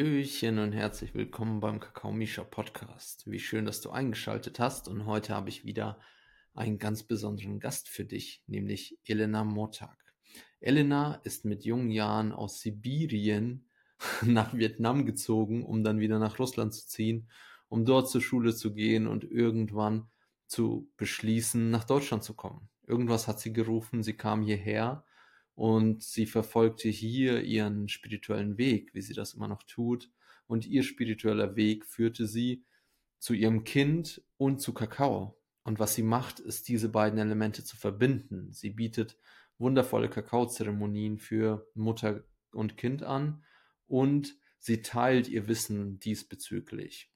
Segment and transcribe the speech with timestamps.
[0.00, 3.30] Hallöchen und herzlich willkommen beim Kakao Misha Podcast.
[3.30, 6.00] Wie schön, dass du eingeschaltet hast und heute habe ich wieder
[6.54, 10.14] einen ganz besonderen Gast für dich, nämlich Elena Motak.
[10.58, 13.68] Elena ist mit jungen Jahren aus Sibirien
[14.22, 17.28] nach Vietnam gezogen, um dann wieder nach Russland zu ziehen,
[17.68, 20.08] um dort zur Schule zu gehen und irgendwann
[20.46, 22.70] zu beschließen, nach Deutschland zu kommen.
[22.86, 25.04] Irgendwas hat sie gerufen, sie kam hierher
[25.60, 30.10] und sie verfolgte hier ihren spirituellen Weg, wie sie das immer noch tut.
[30.46, 32.64] Und ihr spiritueller Weg führte sie
[33.18, 35.38] zu ihrem Kind und zu Kakao.
[35.62, 38.50] Und was sie macht, ist diese beiden Elemente zu verbinden.
[38.52, 39.18] Sie bietet
[39.58, 43.44] wundervolle Kakaozeremonien für Mutter und Kind an
[43.86, 47.12] und sie teilt ihr Wissen diesbezüglich.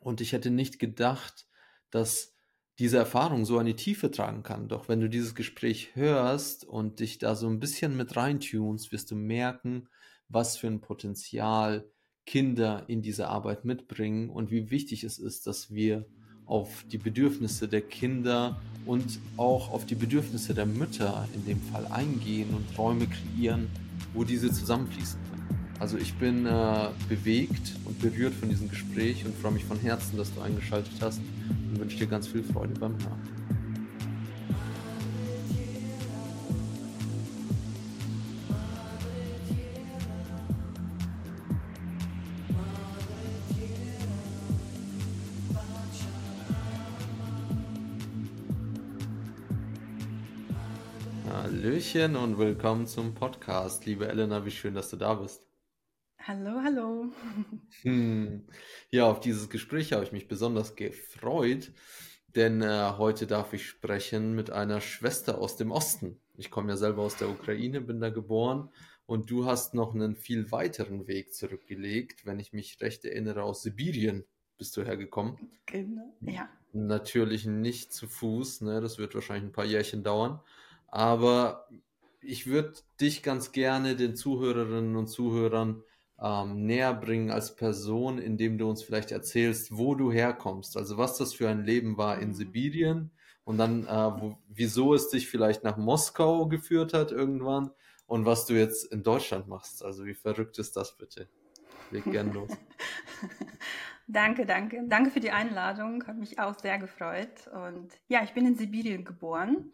[0.00, 1.46] Und ich hätte nicht gedacht,
[1.90, 2.33] dass
[2.78, 4.68] diese Erfahrung so eine Tiefe tragen kann.
[4.68, 9.10] Doch wenn du dieses Gespräch hörst und dich da so ein bisschen mit reintunst, wirst
[9.10, 9.88] du merken,
[10.28, 11.88] was für ein Potenzial
[12.26, 16.06] Kinder in diese Arbeit mitbringen und wie wichtig es ist, dass wir
[16.46, 21.86] auf die Bedürfnisse der Kinder und auch auf die Bedürfnisse der Mütter in dem Fall
[21.86, 23.68] eingehen und Räume kreieren,
[24.12, 25.33] wo diese zusammenfließen.
[25.84, 30.16] Also ich bin äh, bewegt und berührt von diesem Gespräch und freue mich von Herzen,
[30.16, 33.20] dass du eingeschaltet hast und wünsche dir ganz viel Freude beim Hören.
[51.30, 53.84] Hallöchen und willkommen zum Podcast.
[53.84, 55.46] Liebe Elena, wie schön, dass du da bist.
[56.26, 57.12] Hallo, hallo.
[57.82, 58.46] Hm.
[58.90, 61.70] Ja, auf dieses Gespräch habe ich mich besonders gefreut,
[62.34, 66.18] denn äh, heute darf ich sprechen mit einer Schwester aus dem Osten.
[66.38, 68.70] Ich komme ja selber aus der Ukraine, bin da geboren
[69.04, 73.62] und du hast noch einen viel weiteren Weg zurückgelegt, wenn ich mich recht erinnere, aus
[73.62, 74.24] Sibirien
[74.56, 75.36] bist du hergekommen.
[75.66, 76.48] Genau, ja.
[76.72, 78.80] Natürlich nicht zu Fuß, ne?
[78.80, 80.40] das wird wahrscheinlich ein paar Jährchen dauern,
[80.88, 81.68] aber
[82.22, 85.82] ich würde dich ganz gerne den Zuhörerinnen und Zuhörern
[86.20, 91.16] ähm, näher bringen als Person, indem du uns vielleicht erzählst, wo du herkommst, also was
[91.18, 92.34] das für ein Leben war in mhm.
[92.34, 93.10] Sibirien
[93.44, 97.70] und dann, äh, wo, wieso es dich vielleicht nach Moskau geführt hat irgendwann
[98.06, 99.84] und was du jetzt in Deutschland machst.
[99.84, 101.28] Also wie verrückt ist das bitte?
[101.90, 102.50] Leg gern los.
[104.06, 104.82] danke, danke.
[104.88, 106.06] Danke für die Einladung.
[106.06, 107.48] Hat mich auch sehr gefreut.
[107.52, 109.72] Und ja, ich bin in Sibirien geboren.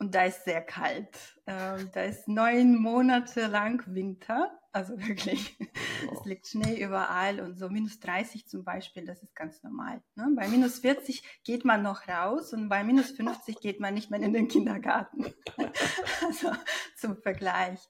[0.00, 1.40] Und da ist sehr kalt.
[1.46, 4.58] Ähm, da ist neun Monate lang Winter.
[4.72, 5.58] Also wirklich,
[6.04, 6.18] wow.
[6.18, 10.02] es liegt Schnee überall und so minus 30 zum Beispiel, das ist ganz normal.
[10.14, 10.28] Ne?
[10.36, 14.20] Bei minus 40 geht man noch raus und bei minus 50 geht man nicht mehr
[14.20, 15.26] in den Kindergarten.
[16.26, 16.52] also
[16.96, 17.80] zum Vergleich.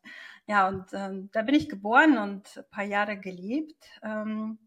[0.47, 3.85] Ja, und ähm, da bin ich geboren und ein paar Jahre gelebt.
[4.03, 4.59] Ähm,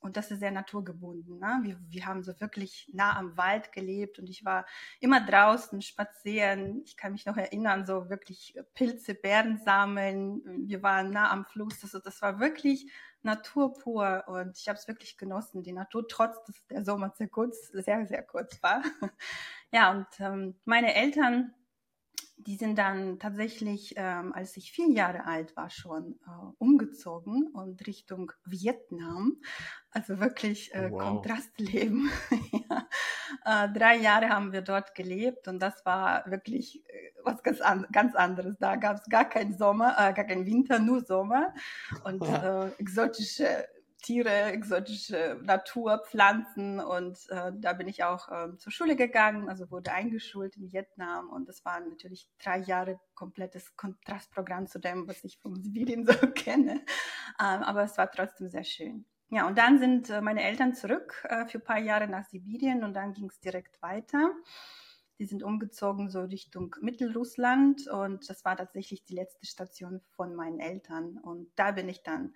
[0.00, 1.38] und das ist sehr naturgebunden.
[1.38, 1.60] Ne?
[1.62, 4.66] Wir, wir haben so wirklich nah am Wald gelebt und ich war
[5.00, 6.82] immer draußen spazieren.
[6.84, 10.42] Ich kann mich noch erinnern, so wirklich Pilze, Beeren sammeln.
[10.68, 11.82] Wir waren nah am Fluss.
[11.82, 12.90] Also das war wirklich
[13.22, 17.28] Natur pur und ich habe es wirklich genossen, die Natur, trotz dass der Sommer sehr
[17.28, 18.82] kurz, sehr, sehr kurz war.
[19.72, 21.54] ja, und ähm, meine Eltern
[22.46, 27.86] die sind dann tatsächlich, ähm, als ich vier Jahre alt war, schon äh, umgezogen und
[27.86, 29.40] Richtung Vietnam.
[29.90, 31.00] Also wirklich äh, wow.
[31.00, 32.10] Kontrastleben.
[32.52, 32.86] ja.
[33.64, 37.86] äh, drei Jahre haben wir dort gelebt und das war wirklich äh, was ganz, an,
[37.92, 38.56] ganz anderes.
[38.58, 41.54] Da gab es gar keinen Sommer, äh, gar keinen Winter, nur Sommer
[42.04, 43.66] und äh, exotische
[44.02, 49.70] Tiere, exotische Natur, Pflanzen und äh, da bin ich auch äh, zur Schule gegangen, also
[49.70, 55.22] wurde eingeschult in Vietnam und das waren natürlich drei Jahre komplettes Kontrastprogramm zu dem, was
[55.24, 56.84] ich vom Sibirien so kenne,
[57.40, 59.06] ähm, aber es war trotzdem sehr schön.
[59.30, 62.84] Ja, und dann sind äh, meine Eltern zurück äh, für ein paar Jahre nach Sibirien
[62.84, 64.30] und dann ging es direkt weiter.
[65.18, 70.58] Die sind umgezogen so Richtung Mittelrussland und das war tatsächlich die letzte Station von meinen
[70.58, 72.34] Eltern und da bin ich dann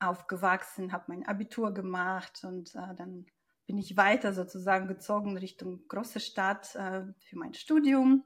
[0.00, 3.26] aufgewachsen, habe mein Abitur gemacht und äh, dann
[3.66, 8.22] bin ich weiter sozusagen gezogen Richtung große Stadt äh, für mein Studium.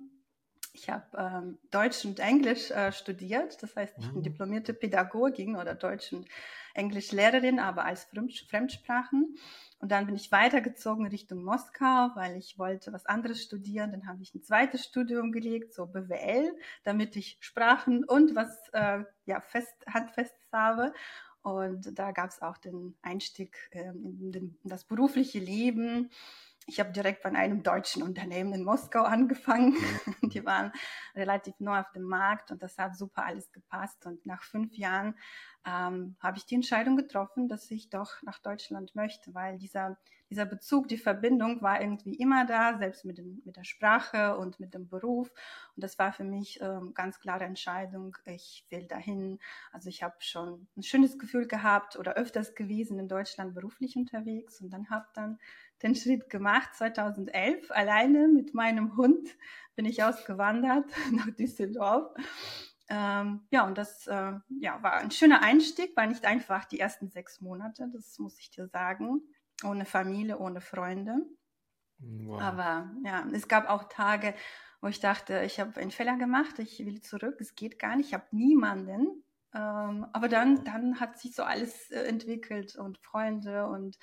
[0.72, 4.22] Ich habe ähm, Deutsch und Englisch äh, studiert, das heißt, ich bin mhm.
[4.22, 6.28] diplomierte Pädagogin oder Deutsch- und
[6.75, 8.08] Englischlehrerin, aber als
[8.49, 9.37] Fremdsprachen.
[9.81, 13.93] Und dann bin ich weitergezogen Richtung Moskau, weil ich wollte was anderes studieren.
[13.93, 19.05] Dann habe ich ein zweites Studium gelegt, so BWL, damit ich Sprachen und was äh,
[19.25, 20.93] ja fest handfestes habe.
[21.42, 26.10] Und da gab es auch den Einstieg ähm, in, den, in, das berufliche Leben.
[26.66, 29.75] Ich habe direkt bei einem deutschen Unternehmen in Moskau angefangen.
[30.20, 30.28] Mhm.
[30.31, 30.72] Die waren
[31.14, 34.04] relativ neu auf dem Markt und das hat super alles gepasst.
[34.06, 35.16] Und nach fünf Jahren
[35.66, 39.98] ähm, habe ich die Entscheidung getroffen, dass ich doch nach Deutschland möchte, weil dieser,
[40.31, 44.61] dieser Bezug, die Verbindung war irgendwie immer da, selbst mit, dem, mit der Sprache und
[44.61, 45.32] mit dem Beruf.
[45.75, 49.41] Und das war für mich ähm, ganz klare Entscheidung, ich will dahin.
[49.73, 54.61] Also ich habe schon ein schönes Gefühl gehabt oder öfters gewesen in Deutschland beruflich unterwegs
[54.61, 55.38] und dann habe dann
[55.82, 56.75] den Schritt gemacht.
[56.77, 59.29] 2011 alleine mit meinem Hund
[59.75, 62.15] bin ich ausgewandert nach Düsseldorf
[62.93, 67.09] ähm, ja, und das äh, ja, war ein schöner Einstieg, war nicht einfach die ersten
[67.09, 69.23] sechs Monate, das muss ich dir sagen,
[69.64, 71.26] ohne Familie, ohne Freunde.
[71.98, 72.40] Wow.
[72.40, 74.34] Aber ja, es gab auch Tage,
[74.80, 78.08] wo ich dachte, ich habe einen Fehler gemacht, ich will zurück, es geht gar nicht,
[78.08, 79.22] ich habe niemanden.
[79.54, 83.98] Ähm, aber dann, dann hat sich so alles äh, entwickelt und Freunde und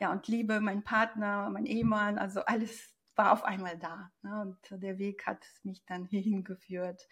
[0.00, 4.10] ja, und Liebe, mein Partner, mein Ehemann, also alles war auf einmal da.
[4.22, 4.40] Ne?
[4.40, 7.08] Und der Weg hat mich dann hierhin geführt.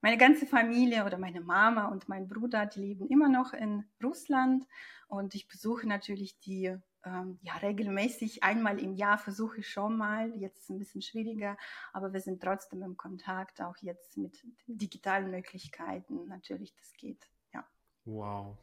[0.00, 4.66] Meine ganze Familie oder meine Mama und mein Bruder, die leben immer noch in Russland
[5.08, 6.76] und ich besuche natürlich die
[7.06, 10.34] ähm, ja regelmäßig einmal im Jahr versuche ich schon mal.
[10.36, 11.56] Jetzt ist es ein bisschen schwieriger,
[11.92, 16.26] aber wir sind trotzdem im Kontakt, auch jetzt mit digitalen Möglichkeiten.
[16.26, 17.28] Natürlich, das geht.
[17.54, 17.64] Ja.
[18.04, 18.58] Wow.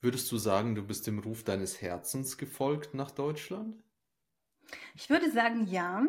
[0.00, 3.82] Würdest du sagen, du bist dem Ruf deines Herzens gefolgt nach Deutschland?
[4.94, 6.04] Ich würde sagen, ja.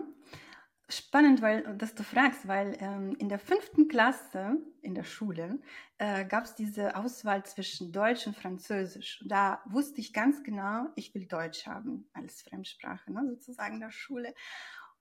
[0.88, 5.60] Spannend, weil dass du fragst, weil ähm, in der fünften Klasse in der Schule
[5.98, 9.24] äh, gab es diese Auswahl zwischen Deutsch und Französisch.
[9.26, 13.92] Da wusste ich ganz genau, ich will Deutsch haben als Fremdsprache, ne, sozusagen in der
[13.92, 14.36] Schule.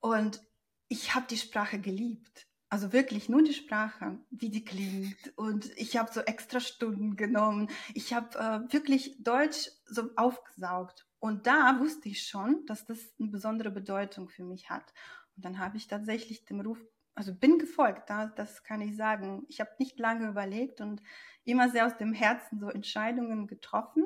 [0.01, 0.41] Und
[0.89, 2.47] ich habe die Sprache geliebt.
[2.71, 5.37] Also wirklich nur die Sprache, wie die klingt.
[5.37, 7.71] Und ich habe so extra Stunden genommen.
[7.93, 11.07] Ich habe äh, wirklich Deutsch so aufgesaugt.
[11.21, 14.93] Und da wusste ich schon, dass das eine besondere Bedeutung für mich hat.
[15.37, 16.79] Und dann habe ich tatsächlich dem Ruf,
[17.15, 19.45] also bin gefolgt, da, das kann ich sagen.
[19.49, 21.03] Ich habe nicht lange überlegt und
[21.45, 24.05] immer sehr aus dem Herzen so Entscheidungen getroffen.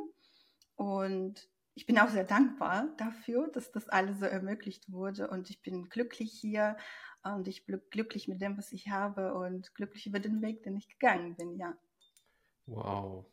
[0.76, 5.28] Und ich bin auch sehr dankbar dafür, dass das alles so ermöglicht wurde.
[5.28, 6.76] Und ich bin glücklich hier
[7.22, 10.76] und ich bin glücklich mit dem, was ich habe und glücklich über den Weg, den
[10.76, 11.76] ich gegangen bin, ja.
[12.66, 13.26] Wow.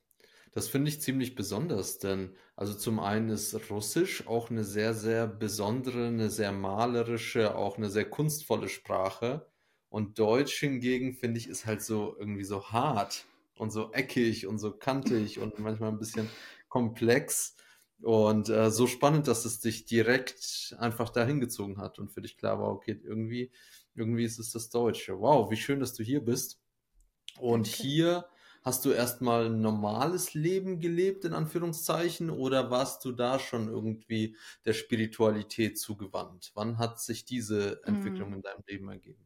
[0.55, 5.27] Das finde ich ziemlich besonders, denn also zum einen ist Russisch auch eine sehr, sehr
[5.27, 9.45] besondere, eine sehr malerische, auch eine sehr kunstvolle Sprache.
[9.89, 13.25] Und Deutsch hingegen, finde ich, ist halt so irgendwie so hart
[13.57, 16.29] und so eckig und so kantig und manchmal ein bisschen
[16.69, 17.57] komplex.
[18.01, 22.37] Und äh, so spannend, dass es dich direkt einfach dahin gezogen hat und für dich
[22.37, 23.51] klar war, okay, irgendwie,
[23.93, 25.19] irgendwie ist es das Deutsche.
[25.19, 26.61] Wow, wie schön, dass du hier bist.
[27.39, 27.83] Und Danke.
[27.83, 28.25] hier
[28.65, 34.35] Hast du erstmal ein normales Leben gelebt, in Anführungszeichen, oder warst du da schon irgendwie
[34.65, 36.51] der Spiritualität zugewandt?
[36.55, 38.35] Wann hat sich diese Entwicklung mhm.
[38.37, 39.23] in deinem Leben ergeben?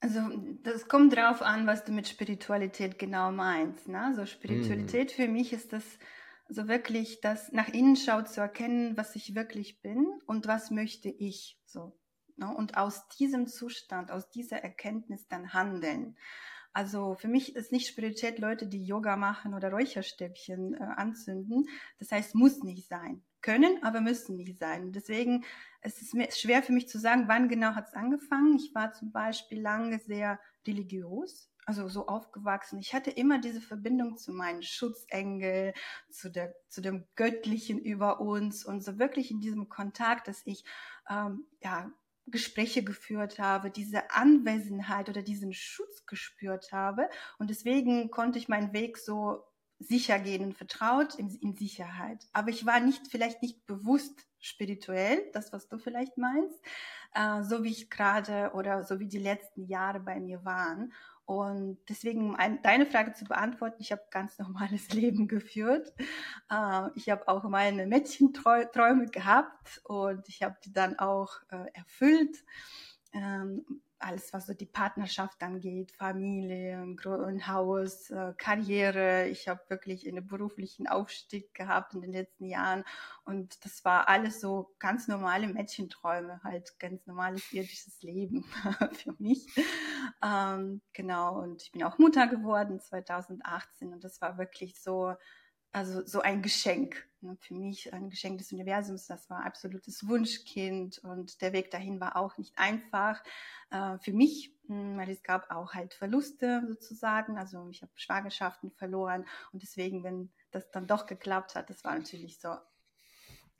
[0.00, 0.20] Also
[0.62, 3.86] das kommt drauf an, was du mit Spiritualität genau meinst.
[3.86, 4.02] Ne?
[4.02, 5.14] Also Spiritualität mm.
[5.14, 5.84] für mich ist das
[6.48, 11.10] so wirklich das nach innen schaut zu erkennen, was ich wirklich bin und was möchte
[11.10, 12.00] ich so.
[12.36, 12.48] Ne?
[12.48, 16.16] Und aus diesem Zustand, aus dieser Erkenntnis dann handeln.
[16.72, 21.68] Also für mich ist nicht Spiritualität Leute, die Yoga machen oder Räucherstäbchen äh, anzünden.
[21.98, 23.22] Das heißt, muss nicht sein.
[23.42, 24.92] Können, aber müssen nicht sein.
[24.92, 25.44] Deswegen
[25.82, 28.56] es ist es schwer für mich zu sagen, wann genau hat es angefangen.
[28.56, 32.78] Ich war zum Beispiel lange sehr religiös, also so aufgewachsen.
[32.80, 35.72] Ich hatte immer diese Verbindung zu meinen Schutzengel,
[36.10, 40.64] zu, der, zu dem Göttlichen über uns und so wirklich in diesem Kontakt, dass ich
[41.08, 41.90] ähm, ja
[42.30, 47.08] Gespräche geführt habe, diese Anwesenheit oder diesen Schutz gespürt habe.
[47.38, 49.44] Und deswegen konnte ich meinen Weg so
[49.78, 52.26] sicher gehen und vertraut in, in Sicherheit.
[52.32, 56.60] Aber ich war nicht, vielleicht nicht bewusst spirituell, das, was du vielleicht meinst,
[57.14, 60.92] äh, so wie ich gerade oder so wie die letzten Jahre bei mir waren.
[61.30, 65.94] Und deswegen, um deine Frage zu beantworten, ich habe ganz normales Leben geführt.
[66.50, 72.36] Äh, ich habe auch meine Mädchenträume gehabt und ich habe die dann auch äh, erfüllt.
[73.12, 73.64] Ähm,
[74.00, 79.28] alles, was so die Partnerschaft angeht, Familie, ein Haus, äh, Karriere.
[79.28, 82.84] Ich habe wirklich einen beruflichen Aufstieg gehabt in den letzten Jahren
[83.24, 88.44] und das war alles so ganz normale Mädchenträume, halt ganz normales irdisches Leben
[88.92, 89.46] für mich.
[90.22, 95.14] Ähm, genau, und ich bin auch Mutter geworden 2018 und das war wirklich so
[95.72, 97.06] also so ein Geschenk.
[97.20, 97.36] Ne?
[97.40, 99.06] Für mich ein Geschenk des Universums.
[99.06, 103.22] Das war absolutes Wunschkind und der Weg dahin war auch nicht einfach
[103.70, 107.38] äh, für mich, hm, weil es gab auch halt Verluste sozusagen.
[107.38, 111.96] Also ich habe Schwangerschaften verloren und deswegen, wenn das dann doch geklappt hat, das war
[111.96, 112.56] natürlich so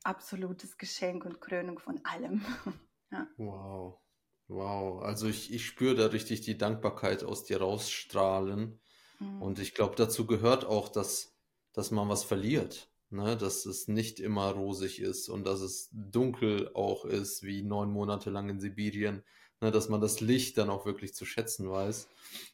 [0.02, 2.45] absolutes Geschenk und Krönung von allem.
[3.11, 3.26] ja.
[3.37, 4.00] Wow.
[4.49, 8.81] Wow, also ich, ich spüre da richtig die Dankbarkeit aus dir rausstrahlen.
[9.21, 9.43] Mhm.
[9.43, 11.39] Und ich glaube, dazu gehört auch, dass
[11.73, 12.89] dass man was verliert.
[13.12, 17.91] Ne, dass es nicht immer rosig ist und dass es dunkel auch ist, wie neun
[17.91, 19.25] Monate lang in Sibirien,
[19.61, 22.09] ne, dass man das Licht dann auch wirklich zu schätzen weiß.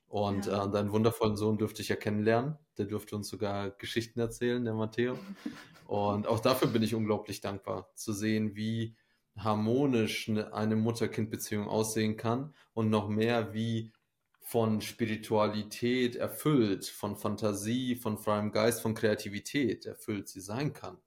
[0.09, 0.65] Und ja.
[0.65, 2.57] äh, deinen wundervollen Sohn dürfte ich ja kennenlernen.
[2.79, 5.19] Der dürfte uns sogar Geschichten erzählen, der Matteo.
[5.87, 8.97] Und auch dafür bin ich unglaublich dankbar, zu sehen, wie
[9.37, 13.93] harmonisch eine Mutter-Kind-Beziehung aussehen kann und noch mehr, wie
[14.47, 20.99] von Spiritualität erfüllt, von Fantasie, von freiem Geist, von Kreativität erfüllt sie sein kann.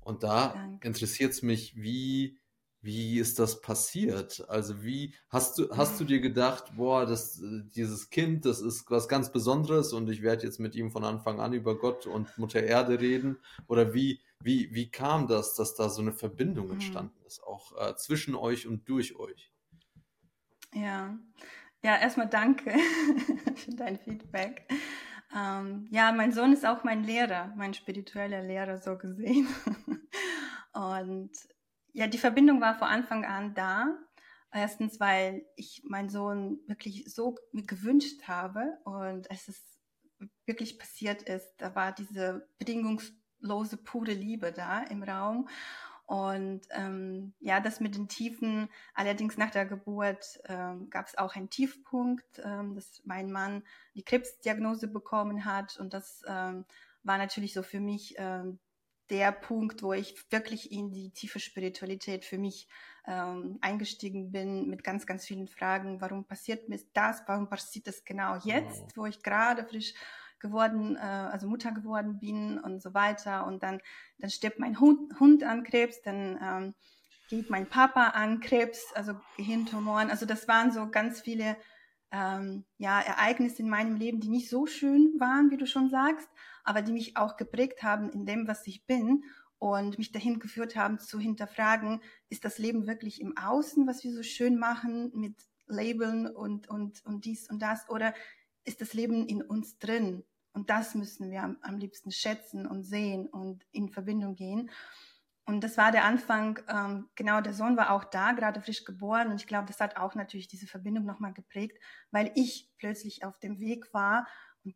[0.00, 2.38] Und da interessiert es mich, wie,
[2.80, 4.48] wie ist das passiert?
[4.48, 7.42] Also wie hast du, hast du dir gedacht, boah, das,
[7.76, 11.40] dieses Kind, das ist was ganz Besonderes und ich werde jetzt mit ihm von Anfang
[11.40, 13.36] an über Gott und Mutter Erde reden?
[13.66, 16.72] Oder wie, wie, wie kam das, dass da so eine Verbindung mhm.
[16.72, 19.52] entstanden ist, auch äh, zwischen euch und durch euch?
[20.74, 21.18] Ja,
[21.82, 22.72] ja, erstmal danke
[23.56, 24.68] für dein Feedback.
[25.34, 29.46] Ähm, ja, mein Sohn ist auch mein Lehrer, mein spiritueller Lehrer so gesehen.
[30.72, 31.30] Und
[31.92, 33.98] ja, die Verbindung war vor Anfang an da.
[34.52, 39.78] Erstens, weil ich meinen Sohn wirklich so gewünscht habe und es ist
[40.46, 41.54] wirklich passiert ist.
[41.58, 45.48] Da war diese bedingungslose, pure Liebe da im Raum.
[46.08, 51.36] Und ähm, ja, das mit den Tiefen, allerdings nach der Geburt ähm, gab es auch
[51.36, 53.62] einen Tiefpunkt, ähm, dass mein Mann
[53.94, 55.78] die Krebsdiagnose bekommen hat.
[55.78, 56.64] Und das ähm,
[57.02, 58.58] war natürlich so für mich ähm,
[59.10, 62.68] der Punkt, wo ich wirklich in die tiefe Spiritualität für mich
[63.06, 66.00] ähm, eingestiegen bin mit ganz, ganz vielen Fragen.
[66.00, 67.22] Warum passiert mir das?
[67.26, 68.96] Warum passiert das genau jetzt, wow.
[68.96, 69.92] wo ich gerade frisch
[70.40, 73.46] geworden, äh, also Mutter geworden bin und so weiter.
[73.46, 73.80] Und dann,
[74.18, 76.74] dann stirbt mein Hund, Hund an Krebs, dann ähm,
[77.28, 80.10] geht mein Papa an Krebs, also Gehirntumoren.
[80.10, 81.56] Also das waren so ganz viele
[82.10, 86.28] ähm, ja, Ereignisse in meinem Leben, die nicht so schön waren, wie du schon sagst,
[86.64, 89.24] aber die mich auch geprägt haben in dem, was ich bin
[89.58, 94.12] und mich dahin geführt haben zu hinterfragen, ist das Leben wirklich im Außen, was wir
[94.12, 95.34] so schön machen mit
[95.66, 98.14] Labeln und, und, und dies und das oder
[98.68, 100.24] ist das Leben in uns drin.
[100.52, 104.70] Und das müssen wir am, am liebsten schätzen und sehen und in Verbindung gehen.
[105.44, 109.28] Und das war der Anfang, ähm, genau, der Sohn war auch da, gerade frisch geboren.
[109.28, 111.78] Und ich glaube, das hat auch natürlich diese Verbindung nochmal geprägt,
[112.10, 114.26] weil ich plötzlich auf dem Weg war,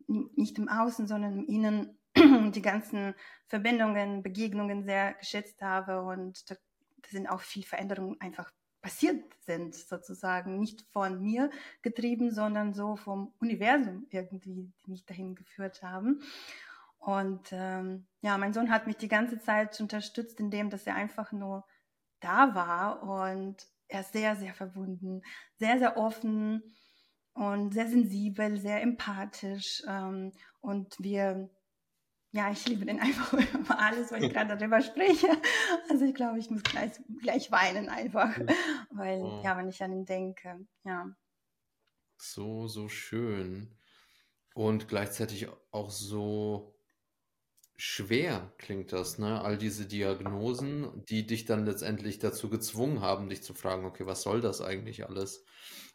[0.08, 1.98] nicht im Außen, sondern im Innen
[2.52, 3.14] die ganzen
[3.48, 6.02] Verbindungen, Begegnungen sehr geschätzt habe.
[6.02, 8.50] Und da, da sind auch viel Veränderungen einfach
[8.82, 10.58] passiert sind, sozusagen.
[10.58, 16.20] Nicht von mir getrieben, sondern so vom Universum irgendwie, die mich dahin geführt haben.
[16.98, 21.32] Und ähm, ja, mein Sohn hat mich die ganze Zeit unterstützt, indem dass er einfach
[21.32, 21.64] nur
[22.20, 25.22] da war und er ist sehr, sehr verbunden,
[25.56, 26.62] sehr, sehr offen
[27.34, 29.82] und sehr sensibel, sehr empathisch.
[29.86, 31.50] Ähm, und wir
[32.32, 35.28] ja, ich liebe den einfach über alles, was ich gerade darüber spreche.
[35.88, 38.36] Also ich glaube, ich muss gleich, gleich weinen einfach,
[38.90, 39.42] weil, oh.
[39.44, 41.14] ja, wenn ich an ihn denke, ja.
[42.16, 43.76] So, so schön.
[44.54, 46.74] Und gleichzeitig auch so
[47.76, 49.40] schwer klingt das, ne?
[49.40, 54.22] All diese Diagnosen, die dich dann letztendlich dazu gezwungen haben, dich zu fragen, okay, was
[54.22, 55.44] soll das eigentlich alles?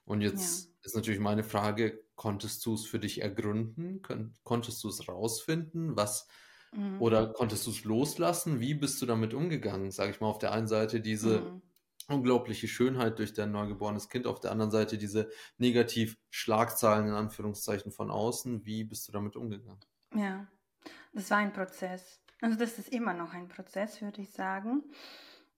[0.06, 0.72] Und jetzt ja.
[0.84, 4.02] ist natürlich meine Frage, konntest du es für dich ergründen?
[4.44, 5.96] konntest du es rausfinden?
[5.96, 6.28] Was
[6.74, 7.02] mhm.
[7.02, 8.60] oder konntest du es loslassen?
[8.60, 9.92] Wie bist du damit umgegangen?
[9.92, 11.62] Sage ich mal, auf der einen Seite diese mhm.
[12.10, 17.92] unglaubliche Schönheit durch dein neugeborenes Kind, auf der anderen Seite diese negativ Schlagzeilen in Anführungszeichen
[17.94, 18.66] von außen.
[18.66, 19.80] Wie bist du damit umgegangen?
[20.14, 20.48] Ja,
[21.14, 22.20] das war ein Prozess.
[22.42, 24.84] Also das ist immer noch ein Prozess, würde ich sagen.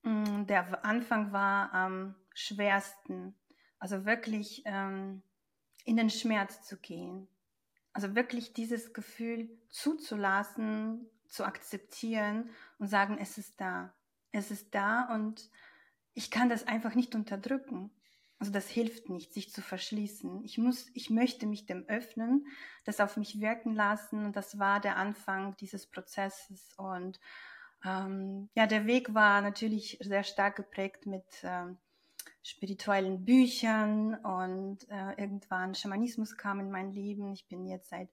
[0.04, 3.36] Mm, der Anfang war am schwersten
[3.80, 5.24] also wirklich ähm,
[5.90, 7.28] in den Schmerz zu gehen.
[7.94, 13.94] Also wirklich dieses Gefühl zuzulassen, zu akzeptieren und sagen, es ist da.
[14.32, 15.50] Es ist da und
[16.14, 17.90] ich kann das einfach nicht unterdrücken.
[18.38, 20.46] Also das hilft nicht, sich zu verschließen.
[20.46, 22.46] Ich muss, ich möchte mich dem öffnen,
[22.86, 24.26] das auf mich wirken lassen.
[24.26, 26.72] Und das war der Anfang dieses Prozesses.
[26.78, 27.20] Und
[27.84, 31.80] ähm, ja, der Weg war natürlich sehr stark geprägt mit ähm,
[32.44, 37.32] spirituellen Büchern und äh, irgendwann Schamanismus kam in mein Leben.
[37.34, 38.10] Ich bin jetzt seit,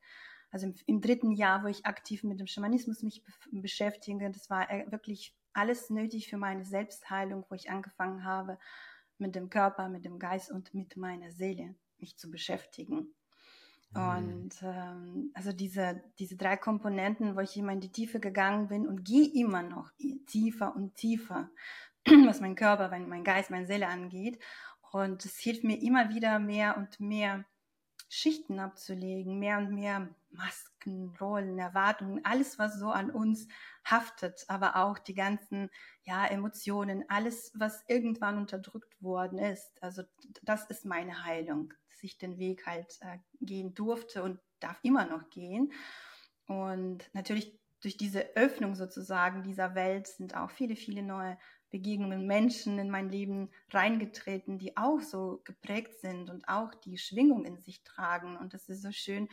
[0.50, 4.30] also im, im dritten Jahr, wo ich aktiv mit dem Schamanismus mich be beschäftige.
[4.30, 8.58] Das war äh, wirklich alles nötig für meine Selbstheilung, wo ich angefangen habe,
[9.18, 13.14] mit dem Körper, mit dem Geist und mit meiner Seele mich zu beschäftigen.
[13.92, 14.00] Mhm.
[14.00, 18.86] Und ähm, also diese, diese drei Komponenten, wo ich immer in die Tiefe gegangen bin
[18.86, 19.90] und gehe immer noch
[20.26, 21.50] tiefer und tiefer.
[22.26, 24.38] was mein Körper, mein Geist, meine Seele angeht.
[24.92, 27.44] Und es hilft mir immer wieder mehr und mehr
[28.08, 33.48] Schichten abzulegen, mehr und mehr Masken, Rollen, Erwartungen, alles, was so an uns
[33.84, 35.70] haftet, aber auch die ganzen
[36.04, 39.82] ja, Emotionen, alles, was irgendwann unterdrückt worden ist.
[39.82, 40.02] Also
[40.42, 45.06] das ist meine Heilung, dass ich den Weg halt äh, gehen durfte und darf immer
[45.06, 45.72] noch gehen.
[46.46, 51.38] Und natürlich durch diese Öffnung sozusagen dieser Welt sind auch viele, viele neue
[51.76, 57.44] Begegnungen, Menschen in mein Leben reingetreten, die auch so geprägt sind und auch die Schwingung
[57.44, 58.38] in sich tragen.
[58.38, 59.28] Und das ist so schön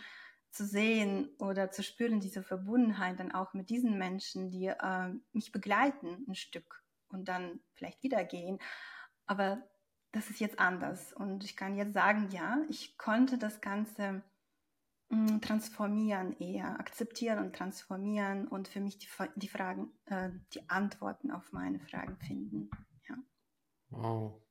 [0.51, 5.51] zu sehen oder zu spüren, diese Verbundenheit dann auch mit diesen Menschen, die äh, mich
[5.53, 8.59] begleiten ein Stück und dann vielleicht wieder gehen.
[9.25, 9.63] Aber
[10.11, 11.13] das ist jetzt anders.
[11.13, 14.21] Und ich kann jetzt sagen, ja, ich konnte das Ganze
[15.41, 21.51] transformieren eher, akzeptieren und transformieren und für mich die, die Fragen, äh, die Antworten auf
[21.51, 22.69] meine Fragen finden.
[23.07, 23.15] Ja.
[23.89, 24.43] Wow.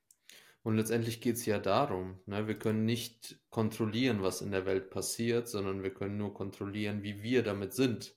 [0.62, 2.46] Und letztendlich geht es ja darum, ne?
[2.46, 7.22] wir können nicht kontrollieren, was in der Welt passiert, sondern wir können nur kontrollieren, wie
[7.22, 8.16] wir damit sind,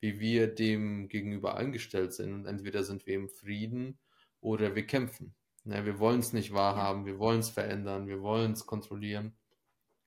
[0.00, 2.32] wie wir dem gegenüber eingestellt sind.
[2.32, 3.98] Und entweder sind wir im Frieden
[4.40, 5.34] oder wir kämpfen.
[5.64, 5.84] Ne?
[5.84, 9.36] Wir wollen es nicht wahrhaben, wir wollen es verändern, wir wollen es kontrollieren.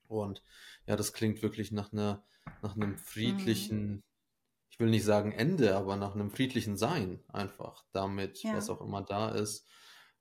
[0.08, 0.42] Und
[0.86, 2.24] ja, das klingt wirklich nach einer,
[2.62, 4.02] nach einem friedlichen, mhm.
[4.70, 8.54] ich will nicht sagen Ende, aber nach einem friedlichen Sein einfach damit, ja.
[8.54, 9.66] was auch immer da ist.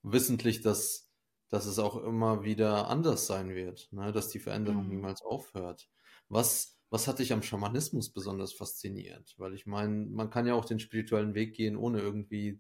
[0.01, 1.11] Wissentlich, dass,
[1.49, 4.11] dass es auch immer wieder anders sein wird, ne?
[4.11, 4.89] dass die Veränderung mhm.
[4.89, 5.89] niemals aufhört.
[6.29, 9.35] Was, was hat dich am Schamanismus besonders fasziniert?
[9.37, 12.59] Weil ich meine, man kann ja auch den spirituellen Weg gehen, ohne irgendwie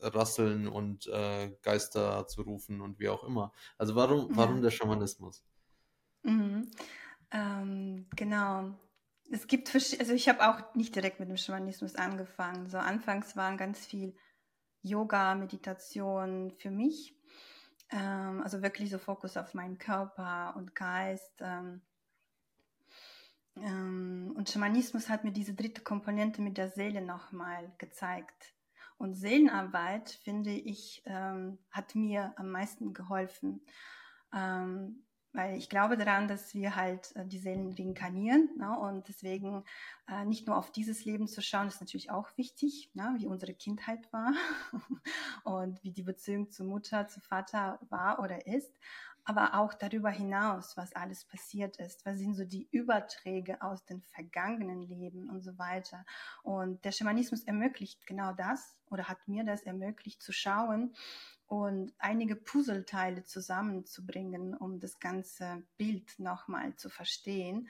[0.00, 3.52] rasseln und äh, Geister zu rufen und wie auch immer.
[3.78, 5.44] Also warum, warum der Schamanismus?
[6.22, 6.70] Mhm.
[7.34, 8.72] Ähm, genau.
[9.30, 12.68] Es gibt, also ich habe auch nicht direkt mit dem Schamanismus angefangen.
[12.68, 14.16] So anfangs waren ganz viel
[14.82, 17.18] Yoga, Meditation für mich.
[17.90, 21.40] Ähm, also wirklich so Fokus auf meinen Körper und Geist.
[21.40, 21.82] Ähm,
[23.56, 28.54] ähm, und Schamanismus hat mir diese dritte Komponente mit der Seele nochmal gezeigt.
[28.96, 33.60] Und Seelenarbeit, finde ich, ähm, hat mir am meisten geholfen.
[34.32, 35.03] Ähm,
[35.34, 38.78] weil ich glaube daran, dass wir halt äh, die Seelen reinkarnieren ne?
[38.78, 39.64] und deswegen
[40.08, 43.14] äh, nicht nur auf dieses Leben zu schauen, ist natürlich auch wichtig, ne?
[43.18, 44.32] wie unsere Kindheit war
[45.44, 48.78] und wie die Beziehung zu Mutter, zu Vater war oder ist,
[49.24, 54.02] aber auch darüber hinaus, was alles passiert ist, was sind so die Überträge aus den
[54.02, 56.04] vergangenen Leben und so weiter.
[56.42, 60.94] Und der Schamanismus ermöglicht genau das oder hat mir das ermöglicht zu schauen,
[61.46, 67.68] und einige Puzzleteile zusammenzubringen, um das ganze Bild nochmal zu verstehen,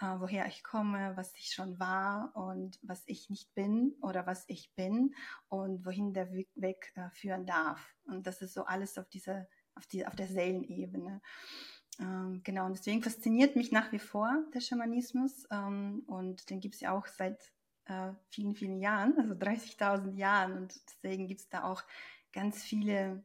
[0.00, 4.44] äh, woher ich komme, was ich schon war und was ich nicht bin oder was
[4.48, 5.14] ich bin
[5.48, 7.94] und wohin der Weg äh, führen darf.
[8.06, 11.20] Und das ist so alles auf dieser, auf, die, auf der Seelenebene.
[12.00, 16.74] Ähm, genau, und deswegen fasziniert mich nach wie vor der Schamanismus ähm, und den gibt
[16.74, 17.52] es ja auch seit
[17.84, 21.82] äh, vielen, vielen Jahren, also 30.000 Jahren und deswegen gibt es da auch
[22.32, 23.24] ganz viele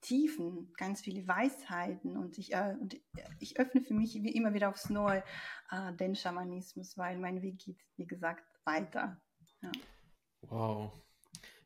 [0.00, 2.96] Tiefen, ganz viele Weisheiten und ich, äh, und
[3.40, 5.24] ich öffne für mich wie immer wieder aufs Neue
[5.70, 9.20] äh, den Schamanismus, weil mein Weg geht, wie gesagt, weiter.
[9.62, 9.72] Ja.
[10.42, 10.92] Wow.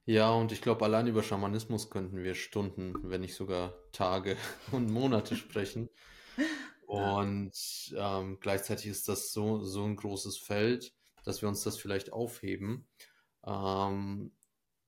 [0.06, 4.36] Ja, und ich glaube, allein über Schamanismus könnten wir Stunden, wenn nicht sogar Tage
[4.72, 5.88] und Monate sprechen.
[6.86, 7.52] Und
[7.96, 12.88] ähm, gleichzeitig ist das so, so ein großes Feld, dass wir uns das vielleicht aufheben.
[13.46, 14.32] Ähm,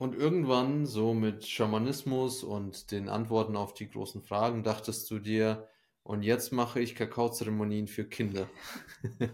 [0.03, 5.69] und irgendwann, so mit Schamanismus und den Antworten auf die großen Fragen, dachtest du dir,
[6.03, 8.49] und jetzt mache ich Kakaozeremonien für Kinder.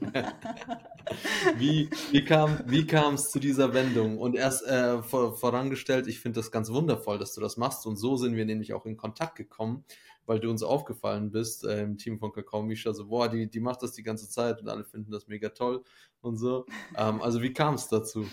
[1.57, 4.19] wie wie kam wie es zu dieser Wendung?
[4.19, 7.87] Und erst äh, vor, vorangestellt, ich finde das ganz wundervoll, dass du das machst.
[7.87, 9.87] Und so sind wir nämlich auch in Kontakt gekommen,
[10.27, 12.93] weil du uns aufgefallen bist äh, im Team von Kakao Misha.
[12.93, 15.83] So, boah, die, die macht das die ganze Zeit und alle finden das mega toll
[16.21, 16.67] und so.
[16.95, 18.27] Ähm, also wie kam es dazu?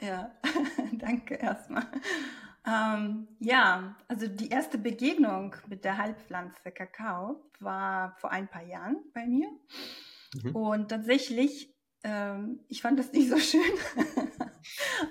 [0.00, 0.34] Ja,
[0.92, 1.86] danke erstmal.
[2.66, 8.98] Ähm, ja, also die erste Begegnung mit der Halbpflanze Kakao war vor ein paar Jahren
[9.14, 9.48] bei mir.
[10.42, 10.56] Mhm.
[10.56, 13.62] Und tatsächlich, ähm, ich fand das nicht so schön.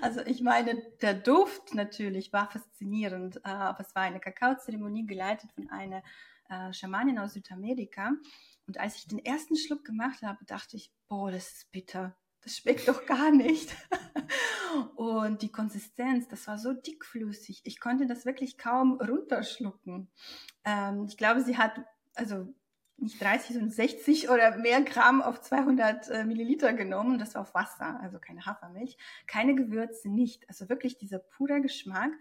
[0.00, 5.52] also ich meine, der Duft natürlich war faszinierend, äh, aber es war eine Kakaozeremonie geleitet
[5.52, 6.02] von einer
[6.48, 8.12] äh, Schamanin aus Südamerika.
[8.66, 12.56] Und als ich den ersten Schluck gemacht habe, dachte ich, boah, das ist bitter das
[12.56, 13.74] schmeckt doch gar nicht.
[14.96, 17.62] Und die Konsistenz, das war so dickflüssig.
[17.64, 20.10] Ich konnte das wirklich kaum runterschlucken.
[20.64, 22.52] Ähm, ich glaube, sie hat also
[23.00, 27.18] nicht 30, sondern 60 oder mehr Gramm auf 200 äh, Milliliter genommen.
[27.18, 28.98] Das war auf Wasser, also keine Hafermilch.
[29.26, 30.48] Keine Gewürze, nicht.
[30.48, 32.12] Also wirklich dieser pure Geschmack.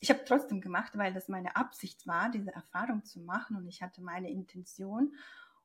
[0.00, 3.82] Ich habe trotzdem gemacht, weil das meine Absicht war, diese Erfahrung zu machen und ich
[3.82, 5.14] hatte meine Intention.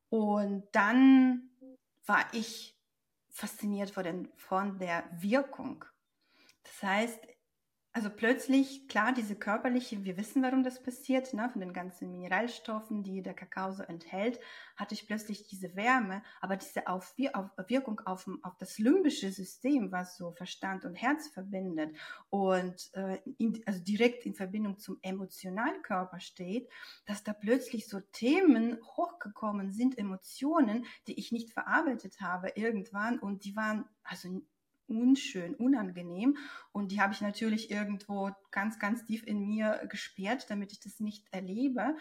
[0.10, 1.50] Und dann
[2.06, 2.78] war ich
[3.30, 5.86] fasziniert von, den, von der Wirkung.
[6.63, 7.19] Das heißt,
[7.95, 13.04] also plötzlich, klar, diese körperliche, wir wissen, warum das passiert, ne, von den ganzen Mineralstoffen,
[13.04, 14.39] die der Kakao so enthält,
[14.76, 19.91] hatte ich plötzlich diese Wärme, aber diese auf, auf, Wirkung auf, auf das limbische System,
[19.91, 21.95] was so Verstand und Herz verbindet
[22.32, 26.67] und äh, in, also direkt in Verbindung zum emotionalen Körper steht,
[27.06, 33.45] dass da plötzlich so Themen hochgekommen sind, Emotionen, die ich nicht verarbeitet habe irgendwann und
[33.45, 34.41] die waren also
[34.88, 36.38] unschön, unangenehm.
[36.72, 41.00] Und die habe ich natürlich irgendwo ganz, ganz tief in mir gesperrt, damit ich das
[41.00, 41.96] nicht erlebe.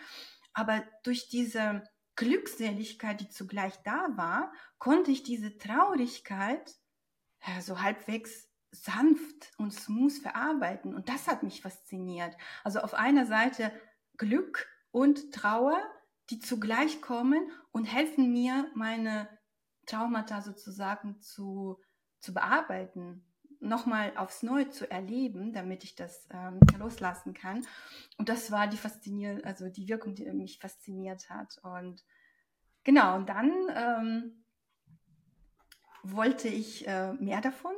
[0.52, 1.82] Aber durch diese
[2.16, 6.74] Glückseligkeit, die zugleich da war, konnte ich diese Traurigkeit
[7.46, 10.94] ja, so halbwegs sanft und smooth verarbeiten.
[10.94, 12.36] Und das hat mich fasziniert.
[12.64, 13.72] Also auf einer Seite
[14.16, 15.78] Glück und Trauer,
[16.30, 19.28] die zugleich kommen und helfen mir, meine
[19.86, 21.80] Traumata sozusagen zu
[22.22, 23.24] zu bearbeiten,
[23.60, 27.66] nochmal aufs Neue zu erleben, damit ich das ähm, loslassen kann.
[28.16, 31.58] Und das war die faszinierende, also die Wirkung, die mich fasziniert hat.
[31.62, 32.04] Und
[32.84, 34.44] genau, und dann ähm,
[36.02, 37.74] wollte ich äh, mehr davon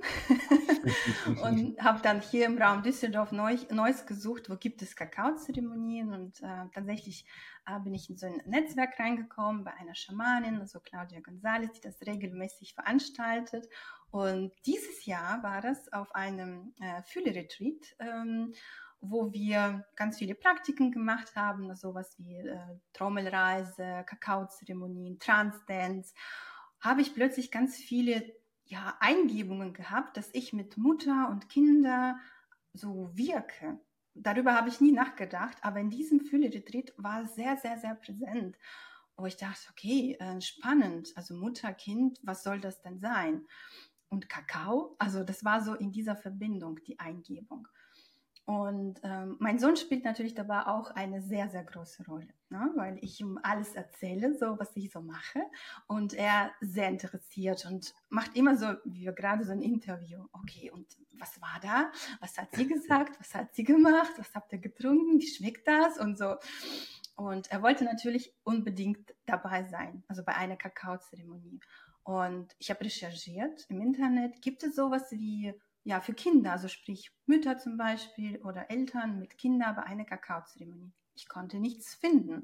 [1.43, 6.41] und habe dann hier im Raum Düsseldorf neu, Neues gesucht, wo gibt es Kakaozeremonien und
[6.41, 7.27] äh, tatsächlich
[7.67, 11.81] äh, bin ich in so ein Netzwerk reingekommen bei einer Schamanin, also Claudia González, die
[11.83, 13.69] das regelmäßig veranstaltet
[14.15, 18.55] und dieses Jahr war das auf einem äh, Fühle-Retreat, ähm,
[19.01, 26.15] wo wir ganz viele Praktiken gemacht haben, sowas wie äh, Trommelreise, Kakaozeremonien, Trance-Dance,
[26.79, 28.25] habe ich plötzlich ganz viele
[28.67, 32.17] ja, Eingebungen gehabt, dass ich mit Mutter und Kinder
[32.73, 33.81] so wirke.
[34.15, 38.57] Darüber habe ich nie nachgedacht, aber in diesem Fühle-Retreat war sehr, sehr, sehr präsent.
[39.17, 43.45] Wo ich dachte, okay, äh, spannend, also Mutter, Kind, was soll das denn sein?
[44.15, 44.97] Und Kakao.
[44.99, 47.69] Also das war so in dieser Verbindung die Eingebung.
[48.47, 52.71] Und ähm, mein Sohn spielt natürlich dabei auch eine sehr, sehr große Rolle, ne?
[52.77, 55.41] weil ich ihm alles erzähle, so was ich so mache.
[55.87, 60.27] Und er sehr interessiert und macht immer so, wie wir gerade so ein Interview.
[60.33, 61.91] Okay, und was war da?
[62.21, 63.19] Was hat sie gesagt?
[63.19, 64.13] Was hat sie gemacht?
[64.19, 65.19] Was habt ihr getrunken?
[65.19, 65.99] Wie schmeckt das?
[65.99, 66.37] Und so.
[67.17, 71.61] Und er wollte natürlich unbedingt dabei sein, also bei einer Kakaozeremonie.
[72.05, 77.11] Und ich habe recherchiert im Internet, gibt es sowas wie, ja, für Kinder, also sprich
[77.27, 80.93] Mütter zum Beispiel oder Eltern mit Kindern bei einer Kakaozeremonie.
[81.15, 82.35] Ich konnte nichts finden.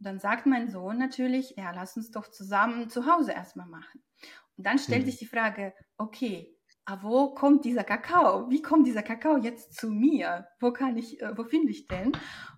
[0.00, 4.02] Und dann sagt mein Sohn natürlich, ja, lass uns doch zusammen zu Hause erstmal machen.
[4.56, 5.06] Und dann stellt mhm.
[5.06, 8.50] sich die Frage, okay, aber wo kommt dieser Kakao?
[8.50, 10.48] Wie kommt dieser Kakao jetzt zu mir?
[10.58, 12.12] Wo kann ich, äh, wo finde ich den?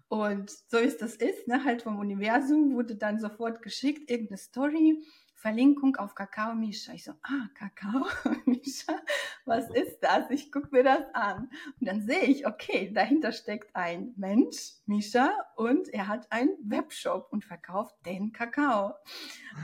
[0.08, 5.02] Und so ist das ist, ne, halt vom Universum wurde dann sofort geschickt, irgendeine Story
[5.42, 6.92] Verlinkung auf Kakao Misha.
[6.92, 8.06] Ich so, ah, Kakao
[8.46, 8.94] Misha,
[9.44, 10.30] was ist das?
[10.30, 11.50] Ich gucke mir das an.
[11.80, 17.26] Und dann sehe ich, okay, dahinter steckt ein Mensch, Misha, und er hat einen Webshop
[17.32, 18.94] und verkauft den Kakao.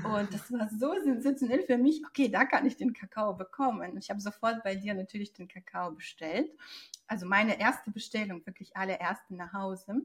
[0.02, 2.02] Und das war so sensationell für mich.
[2.04, 3.92] Okay, da kann ich den Kakao bekommen.
[3.92, 6.50] Und ich habe sofort bei dir natürlich den Kakao bestellt.
[7.06, 10.02] Also meine erste Bestellung, wirklich allererste nach Hause.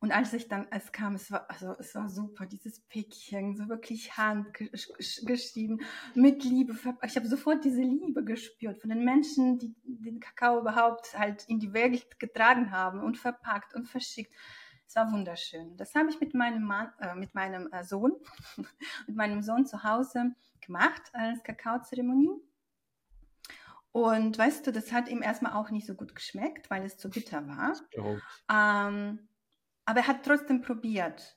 [0.00, 3.68] Und als ich dann, es kam, es war, also es war super, dieses Päckchen, so
[3.68, 5.82] wirklich handgeschrieben,
[6.14, 6.74] mit Liebe.
[7.04, 11.60] Ich habe sofort diese Liebe gespürt von den Menschen, die den Kakao überhaupt halt in
[11.60, 14.34] die Welt getragen haben und verpackt und verschickt.
[14.86, 15.76] Es war wunderschön.
[15.76, 18.12] Das habe ich mit meinem Mann, äh, mit meinem äh, Sohn,
[19.06, 22.40] mit meinem Sohn zu Hause gemacht als Kakaozeremonie.
[23.92, 27.10] Und weißt du, das hat ihm erstmal auch nicht so gut geschmeckt, weil es zu
[27.10, 27.74] bitter war.
[28.48, 29.28] Ähm,
[29.90, 31.36] aber er hat trotzdem probiert.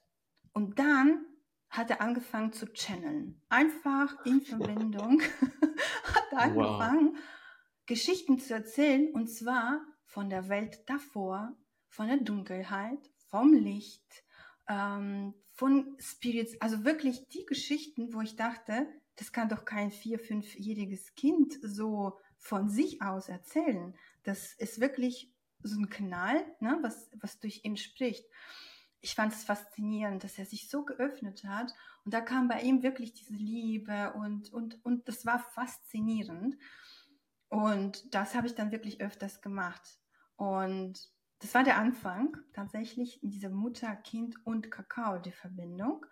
[0.54, 1.26] Und dann
[1.70, 3.42] hat er angefangen zu channeln.
[3.50, 5.22] Einfach in Verbindung
[6.04, 7.20] hat er angefangen, wow.
[7.88, 9.12] Geschichten zu erzählen.
[9.12, 11.52] Und zwar von der Welt davor,
[11.88, 13.00] von der Dunkelheit,
[13.32, 14.24] vom Licht,
[14.70, 16.62] ähm, von Spirits.
[16.62, 22.20] Also wirklich die Geschichten, wo ich dachte, das kann doch kein vier-, fünfjähriges Kind so
[22.38, 23.96] von sich aus erzählen.
[24.22, 25.33] Das ist wirklich
[25.64, 28.26] so ein Kanal, ne, was, was durch ihn spricht.
[29.02, 31.74] Ich fand es faszinierend, dass er sich so geöffnet hat
[32.06, 36.58] und da kam bei ihm wirklich diese Liebe und, und, und das war faszinierend.
[37.50, 40.00] Und das habe ich dann wirklich öfters gemacht.
[40.38, 46.06] Und das war der Anfang tatsächlich in dieser Mutter, Kind und Kakao, die Verbindung.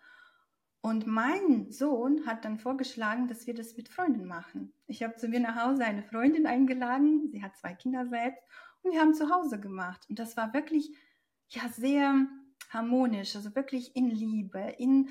[0.82, 4.72] Und mein Sohn hat dann vorgeschlagen, dass wir das mit Freunden machen.
[4.86, 8.42] Ich habe zu mir nach Hause eine Freundin eingeladen, sie hat zwei Kinder selbst
[8.90, 10.06] wir haben zu Hause gemacht.
[10.08, 10.90] Und das war wirklich,
[11.48, 12.26] ja, sehr
[12.70, 15.08] harmonisch, also wirklich in Liebe, in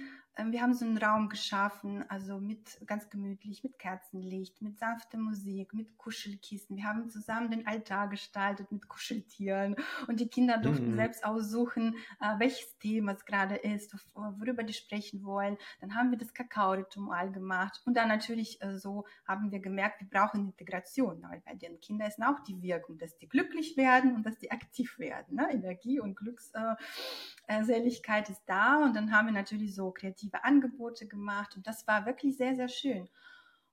[0.49, 5.73] wir haben so einen Raum geschaffen, also mit ganz gemütlich, mit Kerzenlicht, mit sanfter Musik,
[5.73, 6.77] mit Kuschelkissen.
[6.77, 9.75] Wir haben zusammen den Altar gestaltet mit Kuscheltieren
[10.07, 10.95] und die Kinder durften mhm.
[10.95, 15.57] selbst aussuchen, äh, welches Thema es gerade ist, worüber die sprechen wollen.
[15.81, 20.07] Dann haben wir das Kakao-Ritual gemacht und dann natürlich äh, so haben wir gemerkt, wir
[20.07, 24.25] brauchen Integration, weil bei den Kindern ist auch die Wirkung, dass die glücklich werden und
[24.25, 25.35] dass die aktiv werden.
[25.35, 25.47] Ne?
[25.51, 31.07] Energie und Glückseligkeit äh, ist da und dann haben wir natürlich so kreativ kreative Angebote
[31.07, 33.09] gemacht und das war wirklich sehr, sehr schön.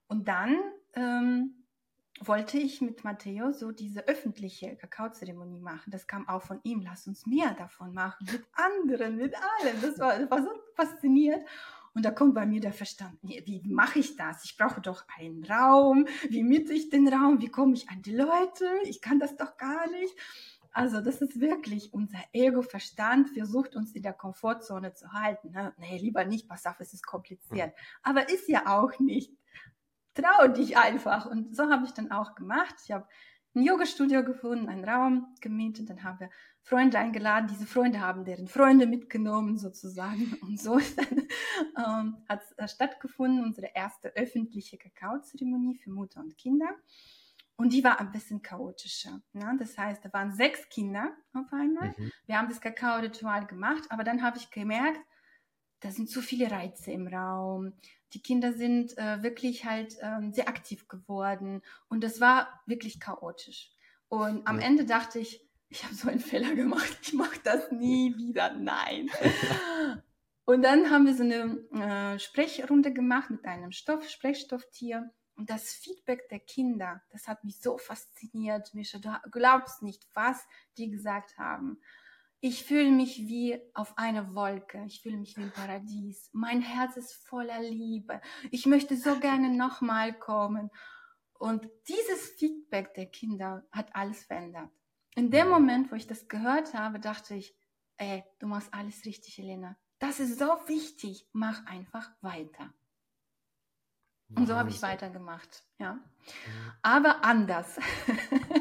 [0.08, 0.56] Und dann
[0.94, 1.64] ähm,
[2.20, 5.90] wollte ich mit Matteo so diese öffentliche Kakaozeremonie machen.
[5.90, 6.80] Das kam auch von ihm.
[6.80, 9.80] Lass uns mehr davon machen, mit anderen, mit allen.
[9.82, 11.44] Das war, war so fasziniert.
[11.94, 14.44] Und da kommt bei mir der Verstand, wie mache ich das?
[14.44, 16.06] Ich brauche doch einen Raum.
[16.28, 17.40] Wie miete ich den Raum?
[17.40, 18.66] Wie komme ich an die Leute?
[18.84, 20.14] Ich kann das doch gar nicht.
[20.72, 25.50] Also das ist wirklich unser Ego-Verstand versucht uns in der Komfortzone zu halten.
[25.50, 25.74] Ne?
[25.78, 27.74] Nee, lieber nicht, pass auf, es ist kompliziert.
[28.02, 29.32] Aber ist ja auch nicht.
[30.14, 31.26] Trau dich einfach.
[31.26, 32.74] Und so habe ich dann auch gemacht.
[32.84, 33.06] Ich habe
[33.54, 36.30] ein Yoga-Studio gefunden, einen Raum gemietet, dann haben wir
[36.62, 37.48] Freunde eingeladen.
[37.50, 40.36] Diese Freunde haben deren Freunde mitgenommen sozusagen.
[40.42, 46.68] Und so ähm, hat es äh, stattgefunden, unsere erste öffentliche Kakaozeremonie für Mutter und Kinder.
[47.60, 49.20] Und die war ein bisschen chaotischer.
[49.32, 49.56] Ne?
[49.58, 51.92] Das heißt, da waren sechs Kinder auf einmal.
[51.96, 52.12] Mhm.
[52.26, 55.00] Wir haben das Kakao-Ritual gemacht, aber dann habe ich gemerkt,
[55.80, 57.74] da sind zu viele Reize im Raum.
[58.12, 63.72] Die Kinder sind äh, wirklich halt ähm, sehr aktiv geworden und das war wirklich chaotisch.
[64.08, 64.66] Und am ja.
[64.66, 69.10] Ende dachte ich, ich habe so einen Fehler gemacht, ich mache das nie wieder, nein.
[70.44, 75.10] und dann haben wir so eine äh, Sprechrunde gemacht mit einem Stoff, Sprechstofftier.
[75.38, 78.98] Und das Feedback der Kinder, das hat mich so fasziniert, Mischa.
[78.98, 80.44] Du glaubst nicht, was
[80.76, 81.80] die gesagt haben.
[82.40, 84.82] Ich fühle mich wie auf einer Wolke.
[84.86, 86.28] Ich fühle mich wie im Paradies.
[86.32, 88.20] Mein Herz ist voller Liebe.
[88.50, 90.70] Ich möchte so gerne nochmal kommen.
[91.34, 94.70] Und dieses Feedback der Kinder hat alles verändert.
[95.14, 97.56] In dem Moment, wo ich das gehört habe, dachte ich,
[97.96, 99.76] ey, du machst alles richtig, Elena.
[100.00, 101.28] Das ist so wichtig.
[101.32, 102.74] Mach einfach weiter.
[104.34, 105.94] Und so habe ich weitergemacht, ja.
[105.94, 106.00] Mhm.
[106.82, 107.76] Aber anders.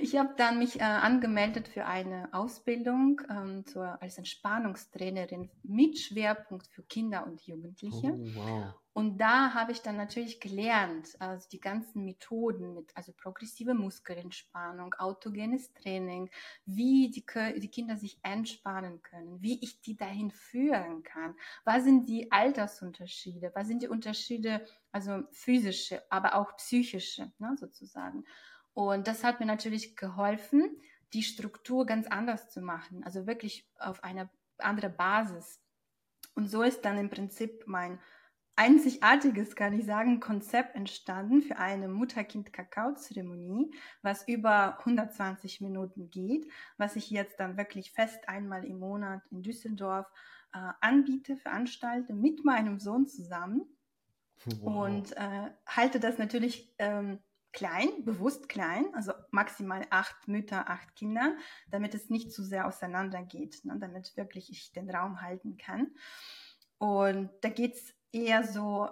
[0.00, 6.66] ich habe dann mich äh, angemeldet für eine Ausbildung ähm, zur, als Entspannungstrainerin mit Schwerpunkt
[6.66, 8.08] für Kinder und Jugendliche.
[8.12, 8.74] Oh, wow.
[8.92, 14.94] Und da habe ich dann natürlich gelernt, also die ganzen Methoden mit, also progressive Muskelentspannung,
[14.94, 16.28] autogenes Training,
[16.64, 17.24] wie die,
[17.60, 21.36] die Kinder sich entspannen können, wie ich die dahin führen kann.
[21.64, 23.52] Was sind die Altersunterschiede?
[23.54, 28.24] Was sind die Unterschiede, also physische, aber auch psychische, ne, sozusagen.
[28.74, 30.80] Und das hat mir natürlich geholfen,
[31.12, 35.60] die Struktur ganz anders zu machen, also wirklich auf einer anderen Basis.
[36.34, 37.98] Und so ist dann im Prinzip mein
[38.56, 46.94] einzigartiges, kann ich sagen, Konzept entstanden für eine Mutter-Kind-Kakao-Zeremonie, was über 120 Minuten geht, was
[46.94, 50.06] ich jetzt dann wirklich fest einmal im Monat in Düsseldorf
[50.52, 53.62] äh, anbiete, veranstalte mit meinem Sohn zusammen
[54.44, 54.84] wow.
[54.84, 57.18] und äh, halte das natürlich ähm,
[57.52, 61.36] klein, bewusst klein, also maximal acht Mütter, acht Kinder,
[61.70, 65.88] damit es nicht zu sehr auseinander geht, ne, damit wirklich ich den Raum halten kann.
[66.78, 68.88] Und da geht es eher so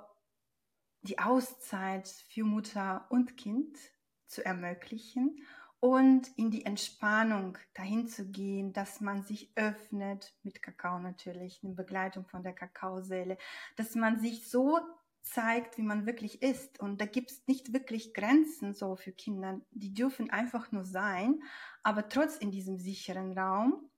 [1.03, 3.79] die Auszeit für Mutter und Kind
[4.27, 5.43] zu ermöglichen
[5.81, 11.77] und in die Entspannung dahin zu gehen, dass man sich öffnet mit Kakao natürlich, in
[11.77, 13.39] Begleitung von der Kakaoseele,
[13.77, 14.81] dass man sich so
[15.23, 16.81] zeigt, wie man wirklich ist.
[16.81, 19.61] Und da gibt es nicht wirklich Grenzen so für Kinder.
[19.71, 21.43] Die dürfen einfach nur sein,
[21.83, 23.89] aber trotz in diesem sicheren Raum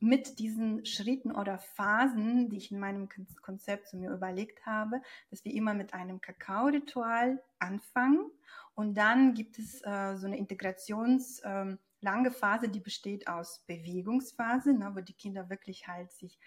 [0.00, 3.08] mit diesen Schritten oder Phasen, die ich in meinem
[3.42, 8.30] Konzept zu mir überlegt habe, dass wir immer mit einem Kakao-Ritual anfangen
[8.74, 11.78] und dann gibt es äh, so eine Integrations- ähm,
[12.30, 16.38] Phase, die besteht aus Bewegungsphase, ne, wo die Kinder wirklich halt sich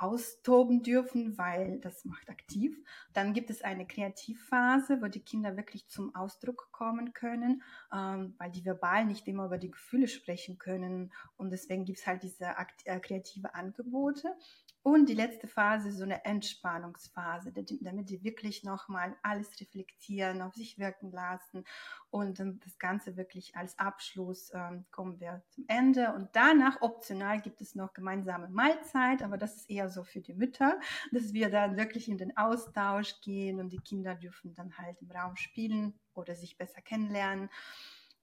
[0.00, 2.76] austoben dürfen, weil das macht aktiv.
[3.12, 8.50] Dann gibt es eine Kreativphase, wo die Kinder wirklich zum Ausdruck kommen können, ähm, weil
[8.50, 11.12] die verbal nicht immer über die Gefühle sprechen können.
[11.36, 12.46] Und deswegen gibt es halt diese
[12.84, 14.34] äh, kreative Angebote.
[14.82, 20.78] Und die letzte Phase, so eine Entspannungsphase, damit die wirklich nochmal alles reflektieren, auf sich
[20.78, 21.64] wirken lassen
[22.08, 26.14] und das Ganze wirklich als Abschluss ähm, kommen wir zum Ende.
[26.14, 30.32] Und danach optional gibt es noch gemeinsame Mahlzeit, aber das ist eher so für die
[30.32, 30.80] Mütter,
[31.12, 35.10] dass wir dann wirklich in den Austausch gehen und die Kinder dürfen dann halt im
[35.10, 37.50] Raum spielen oder sich besser kennenlernen.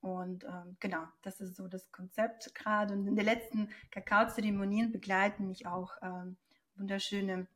[0.01, 2.93] Und ähm, genau, das ist so das Konzept gerade.
[2.93, 6.37] Und in den letzten Kakaozeremonien begleiten mich auch ähm,
[6.77, 7.47] wunderschöne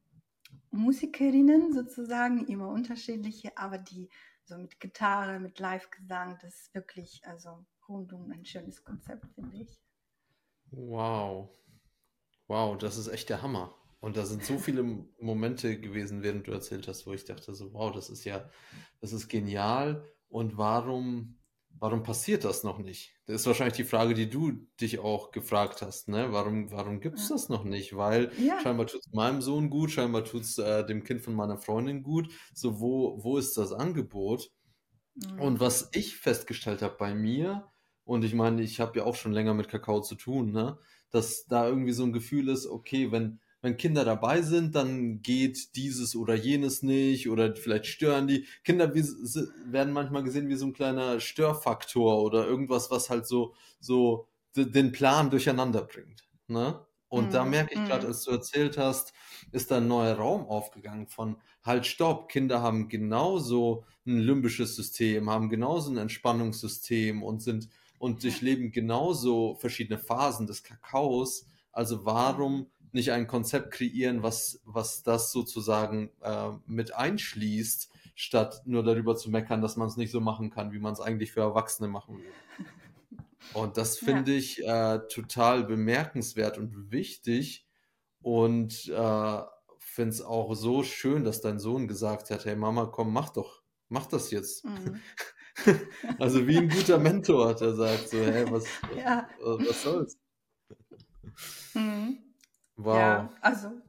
[0.71, 4.09] Musikerinnen sozusagen, immer unterschiedliche, aber die
[4.45, 9.81] so mit Gitarre, mit Live-Gesang, das ist wirklich, also rundum ein schönes Konzept, finde ich.
[10.71, 11.49] Wow.
[12.47, 13.75] Wow, das ist echt der Hammer.
[13.99, 14.83] Und da sind so viele
[15.19, 18.49] Momente gewesen, während du erzählt hast, wo ich dachte so, wow, das ist ja,
[18.99, 20.05] das ist genial.
[20.27, 21.37] Und warum,
[21.79, 23.15] warum passiert das noch nicht?
[23.25, 26.31] Das ist wahrscheinlich die Frage, die du dich auch gefragt hast, ne?
[26.31, 27.95] Warum, warum gibt es das noch nicht?
[27.95, 28.57] Weil Ja.
[28.57, 32.03] scheinbar tut es meinem Sohn gut, scheinbar tut es äh, dem Kind von meiner Freundin
[32.03, 32.31] gut.
[32.53, 34.51] So, wo, wo ist das Angebot?
[35.15, 35.41] Mhm.
[35.41, 37.71] Und was ich festgestellt habe bei mir,
[38.03, 40.79] und ich meine, ich habe ja auch schon länger mit Kakao zu tun, ne?
[41.11, 45.75] Dass da irgendwie so ein Gefühl ist, okay, wenn, wenn Kinder dabei sind, dann geht
[45.75, 48.45] dieses oder jenes nicht oder vielleicht stören die.
[48.63, 49.01] Kinder wie,
[49.71, 54.91] werden manchmal gesehen wie so ein kleiner Störfaktor oder irgendwas, was halt so, so den
[54.91, 56.85] Plan durcheinander bringt, ne?
[57.07, 57.45] Und da Mhm.
[57.45, 58.07] merke ich gerade, Mhm.
[58.07, 59.11] als du erzählt hast,
[59.51, 65.29] ist da ein neuer Raum aufgegangen von halt, stopp, Kinder haben genauso ein limbisches System,
[65.29, 71.47] haben genauso ein Entspannungssystem und sind und durchleben genauso verschiedene Phasen des Kakaos.
[71.71, 78.83] Also warum nicht ein Konzept kreieren, was, was das sozusagen äh, mit einschließt, statt nur
[78.83, 81.41] darüber zu meckern, dass man es nicht so machen kann, wie man es eigentlich für
[81.41, 82.33] Erwachsene machen würde.
[83.53, 84.05] Und das Ja.
[84.05, 87.65] finde ich äh, total bemerkenswert und wichtig
[88.21, 89.41] und äh,
[89.79, 93.61] finde es auch so schön, dass dein Sohn gesagt hat, hey Mama, komm, mach doch,
[93.89, 94.65] mach das jetzt.
[94.65, 94.99] Mhm.
[96.17, 98.63] Also wie ein guter Mentor hat er sagt, so, hey, was,
[98.97, 99.27] Ja.
[99.43, 100.17] was, was soll's?
[101.73, 102.17] Mhm.
[102.77, 102.95] Wow.
[102.95, 103.81] Ja, also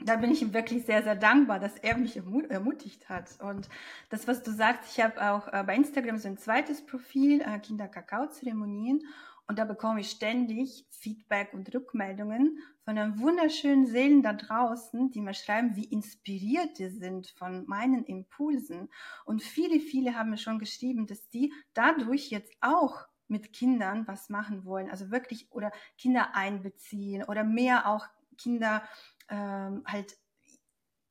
[0.00, 3.40] da bin ich ihm wirklich sehr, sehr dankbar, dass er mich ermu ermutigt hat.
[3.40, 3.68] Und
[4.10, 7.58] das, was du sagst, ich habe auch äh, bei Instagram so ein zweites Profil, äh,
[7.58, 9.02] Kinder-Kakao-Zeremonien.
[9.48, 15.20] Und da bekomme ich ständig Feedback und Rückmeldungen von den wunderschönen Seelen da draußen, die
[15.20, 18.90] mir schreiben, wie inspiriert die sind von meinen Impulsen.
[19.24, 24.28] Und viele, viele haben mir schon geschrieben, dass die dadurch jetzt auch mit Kindern was
[24.28, 24.90] machen wollen.
[24.90, 28.82] Also wirklich oder Kinder einbeziehen oder mehr auch Kinder
[29.28, 30.16] ähm, halt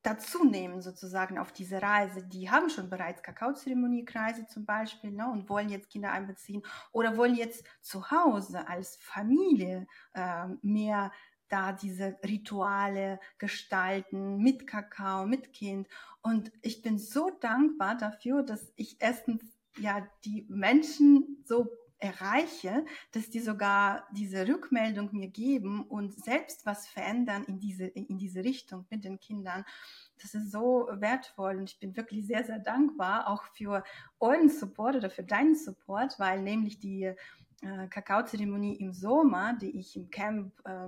[0.05, 2.23] dazu nehmen sozusagen auf diese Reise.
[2.23, 7.35] Die haben schon bereits Kakaozeremoniekreise zum Beispiel ne, und wollen jetzt Kinder einbeziehen oder wollen
[7.35, 11.11] jetzt zu Hause als Familie ähm, mehr
[11.47, 15.87] da diese Rituale gestalten mit Kakao, mit Kind.
[16.21, 19.43] Und ich bin so dankbar dafür, dass ich erstens
[19.77, 21.69] ja die Menschen so
[22.05, 28.17] erreiche, dass die sogar diese Rückmeldung mir geben und selbst was verändern in diese, in
[28.17, 29.65] diese Richtung mit den Kindern.
[30.21, 33.83] Das ist so wertvoll und ich bin wirklich sehr, sehr dankbar auch für
[34.19, 37.13] euren Support oder für deinen Support, weil nämlich die
[37.61, 40.87] äh, Kakaozeremonie im Sommer, die ich im Camp äh,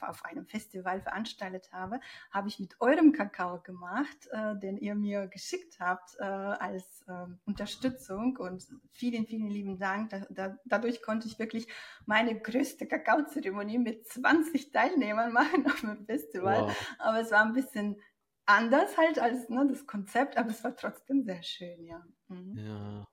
[0.00, 2.00] auf einem Festival veranstaltet habe,
[2.30, 7.26] habe ich mit eurem Kakao gemacht, äh, den ihr mir geschickt habt äh, als äh,
[7.44, 10.10] Unterstützung und vielen, vielen lieben Dank.
[10.10, 11.68] Da, da, dadurch konnte ich wirklich
[12.06, 16.62] meine größte Kakaozeremonie mit 20 Teilnehmern machen auf dem Festival.
[16.62, 16.96] Wow.
[16.98, 17.96] Aber es war ein bisschen
[18.46, 22.02] anders halt als ne, das Konzept, aber es war trotzdem sehr schön, ja.
[22.28, 22.56] Mhm.
[22.56, 23.06] Ja.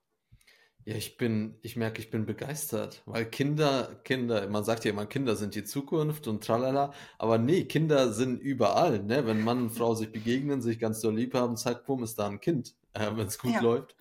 [0.86, 5.06] Ja, ich bin, ich merke, ich bin begeistert, weil Kinder, Kinder, man sagt ja immer,
[5.06, 9.26] Kinder sind die Zukunft und tralala, aber nee, Kinder sind überall, ne?
[9.26, 12.26] Wenn Mann und Frau sich begegnen, sich ganz doll lieb haben, zack, bumm, ist da
[12.28, 13.60] ein Kind, äh, wenn es gut Ja.
[13.60, 13.96] läuft.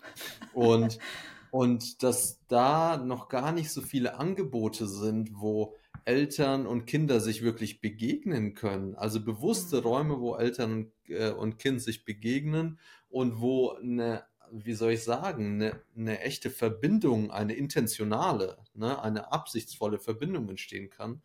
[0.52, 1.00] Und,
[1.50, 7.43] und dass da noch gar nicht so viele Angebote sind, wo Eltern und Kinder sich
[7.43, 8.96] wirklich begegnen können.
[8.96, 9.84] Also bewusste Mhm.
[9.84, 14.26] Räume, wo Eltern und, äh, und Kind sich begegnen und wo eine
[14.66, 20.89] wie soll ich sagen, eine, eine echte Verbindung, eine intentionale, ne, eine absichtsvolle Verbindung entstehen
[20.89, 21.22] kann.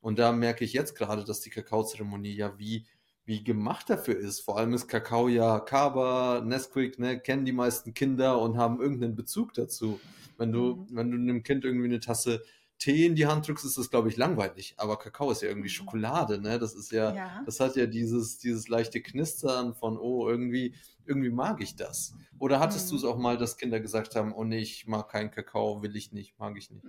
[0.00, 2.86] Und da merke ich jetzt gerade, dass die Kakaozeremonie ja wie,
[3.26, 4.40] wie gemacht dafür ist.
[4.40, 9.14] Vor allem ist Kakao ja Kaba, Nesquik, ne, kennen die meisten Kinder und haben irgendeinen
[9.14, 10.00] Bezug dazu.
[10.38, 10.86] Wenn du, Mhm.
[10.96, 12.42] wenn du einem Kind irgendwie eine Tasse
[12.78, 14.72] Tee in die Hand drückst, ist das, glaube ich, langweilig.
[14.78, 15.72] Aber Kakao ist ja irgendwie Mhm.
[15.74, 16.58] Schokolade, ne?
[16.58, 17.42] Das ist ja, Ja.
[17.44, 20.74] das hat ja dieses, dieses leichte Knistern von, oh, irgendwie,
[21.06, 22.14] irgendwie mag ich das.
[22.38, 22.96] Oder hattest du Mhm.
[22.96, 26.12] es auch mal, dass Kinder gesagt haben, oh nee, ich mag keinen Kakao, will ich
[26.12, 26.86] nicht, mag ich nicht?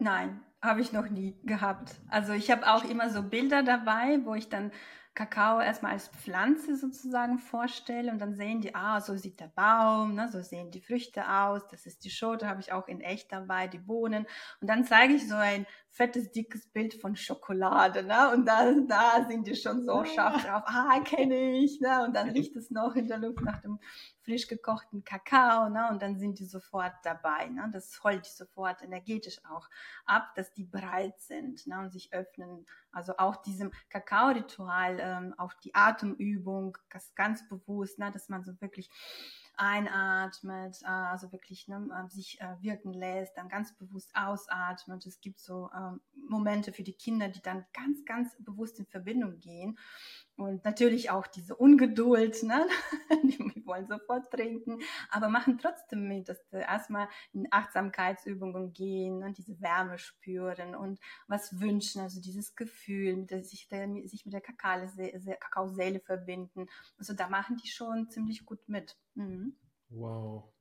[0.00, 2.00] Nein, habe ich noch nie gehabt.
[2.08, 4.70] Also ich habe auch immer so Bilder dabei, wo ich dann
[5.14, 10.14] Kakao erstmal als Pflanze sozusagen vorstelle und dann sehen die, ah, so sieht der Baum,
[10.14, 13.32] ne, so sehen die Früchte aus, das ist die Schote, habe ich auch in echt
[13.32, 14.26] dabei, die Bohnen.
[14.60, 15.66] Und dann zeige ich so ein
[15.98, 18.30] fettes, dickes Bild von Schokolade, ne?
[18.32, 20.62] Und da, da sind die schon so scharf drauf.
[20.64, 22.04] Ah, kenne ich, ne?
[22.04, 23.80] Und dann riecht es noch in der Luft nach dem
[24.22, 25.88] frisch gekochten Kakao, ne?
[25.90, 27.68] Und dann sind die sofort dabei, ne?
[27.72, 29.68] Das holt die sofort energetisch auch
[30.06, 31.80] ab, dass die bereit sind, ne?
[31.80, 32.64] Und sich öffnen.
[32.92, 38.12] Also auch diesem Kakao-Ritual, ähm, auch die Atemübung, das ganz bewusst, ne?
[38.12, 38.88] Dass man so wirklich
[39.58, 45.04] einatmet, äh, also wirklich ne, äh, sich äh, wirken lässt, dann ganz bewusst ausatmet.
[45.06, 49.38] Es gibt so ähm, Momente für die Kinder, die dann ganz, ganz bewusst in Verbindung
[49.40, 49.78] gehen.
[50.38, 52.64] Und natürlich auch diese Ungeduld, ne?
[53.24, 54.78] die wollen sofort trinken,
[55.10, 61.00] aber machen trotzdem mit, dass sie erstmal in Achtsamkeitsübungen gehen und diese Wärme spüren und
[61.26, 66.66] was wünschen, also dieses Gefühl, dass sich, der, sich mit der Kakaoseele verbinden.
[66.98, 68.96] Also da machen die schon ziemlich gut mit.
[69.14, 69.56] Mhm.
[69.88, 70.52] Wow.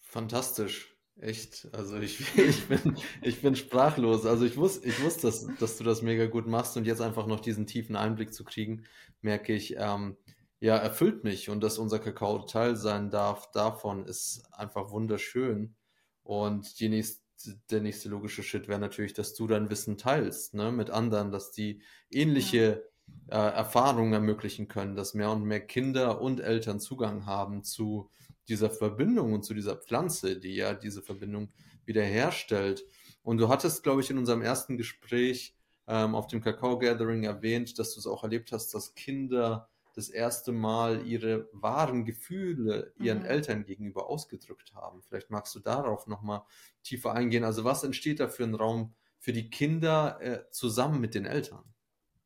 [0.00, 0.97] Fantastisch.
[1.20, 4.24] Echt, also ich, ich, bin, ich bin sprachlos.
[4.24, 7.26] Also ich wusste, ich wusste dass, dass du das mega gut machst und jetzt einfach
[7.26, 8.84] noch diesen tiefen Einblick zu kriegen,
[9.20, 10.16] merke ich, ähm,
[10.60, 15.74] ja, erfüllt mich und dass unser Kakao Teil sein darf, davon ist einfach wunderschön.
[16.22, 17.22] Und die nächste,
[17.70, 21.52] der nächste logische Schritt wäre natürlich, dass du dein Wissen teilst, ne, mit anderen, dass
[21.52, 22.84] die ähnliche
[23.28, 23.50] ja.
[23.50, 28.10] äh, Erfahrungen ermöglichen können, dass mehr und mehr Kinder und Eltern Zugang haben zu
[28.48, 31.52] dieser Verbindung und zu dieser Pflanze, die ja diese Verbindung
[31.84, 32.84] wiederherstellt.
[33.22, 35.54] Und du hattest, glaube ich, in unserem ersten Gespräch
[35.86, 40.08] ähm, auf dem Kakao Gathering erwähnt, dass du es auch erlebt hast, dass Kinder das
[40.10, 43.24] erste Mal ihre wahren Gefühle ihren mhm.
[43.24, 45.02] Eltern gegenüber ausgedrückt haben.
[45.02, 46.42] Vielleicht magst du darauf nochmal
[46.84, 47.42] tiefer eingehen.
[47.42, 51.64] Also was entsteht da für ein Raum für die Kinder äh, zusammen mit den Eltern?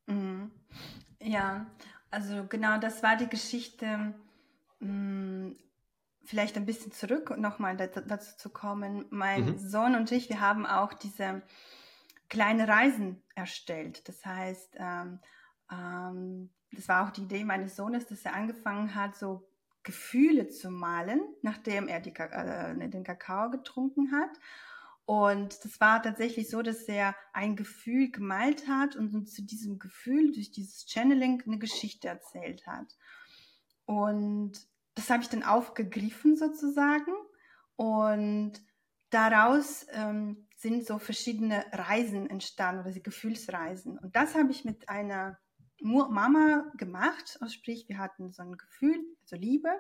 [0.07, 0.51] Mhm.
[1.21, 1.67] Ja,
[2.11, 4.13] also genau das war die Geschichte.
[4.81, 5.57] Mh, mm,
[6.25, 9.07] vielleicht ein bisschen zurück nochmal dazu zu kommen.
[9.11, 9.59] Mein mhm.
[9.59, 11.43] Sohn und ich, wir haben auch diese
[12.29, 14.09] kleine Reisen erstellt.
[14.09, 15.21] Das heißt, ähm,
[15.71, 19.49] ähm, das war auch die Idee meines Sohnes, dass er angefangen hat, so
[19.83, 24.31] Gefühle zu malen, nachdem er die, äh, den Kakao getrunken hat.
[25.05, 30.33] Und das war tatsächlich so, dass er ein Gefühl gemalt hat und zu diesem Gefühl
[30.33, 32.97] durch dieses Channeling eine Geschichte erzählt hat.
[33.85, 34.53] Und
[34.95, 37.13] das habe ich dann aufgegriffen sozusagen
[37.77, 38.53] und
[39.11, 43.99] daraus ähm, sind so verschiedene Reisen entstanden oder Gefühlsreisen.
[43.99, 45.39] Und das habe ich mit einer
[45.81, 49.71] Mama gemacht, also sprich, wir hatten so ein Gefühl, also Liebe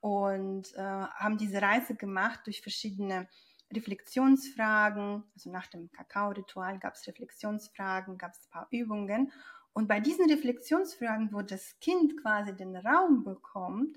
[0.00, 3.28] und äh, haben diese Reise gemacht durch verschiedene
[3.72, 5.24] Reflexionsfragen.
[5.34, 9.32] Also nach dem Kakao-Ritual gab es Reflexionsfragen, gab es ein paar Übungen.
[9.72, 13.96] Und bei diesen Reflexionsfragen, wo das Kind quasi den Raum bekommt,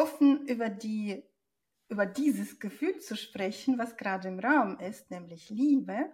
[0.00, 1.22] offen über die
[1.90, 6.12] über dieses Gefühl zu sprechen, was gerade im Raum ist, nämlich Liebe,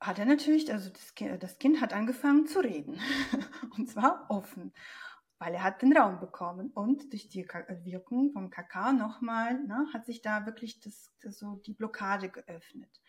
[0.00, 3.00] hat er natürlich, also das kind, das kind hat angefangen zu reden.
[3.76, 4.72] und zwar offen,
[5.38, 6.70] weil er hat den Raum bekommen.
[6.70, 7.46] Und durch die
[7.84, 13.00] Wirkung vom Kakao nochmal, ne, hat sich da wirklich das, so die Blockade geöffnet.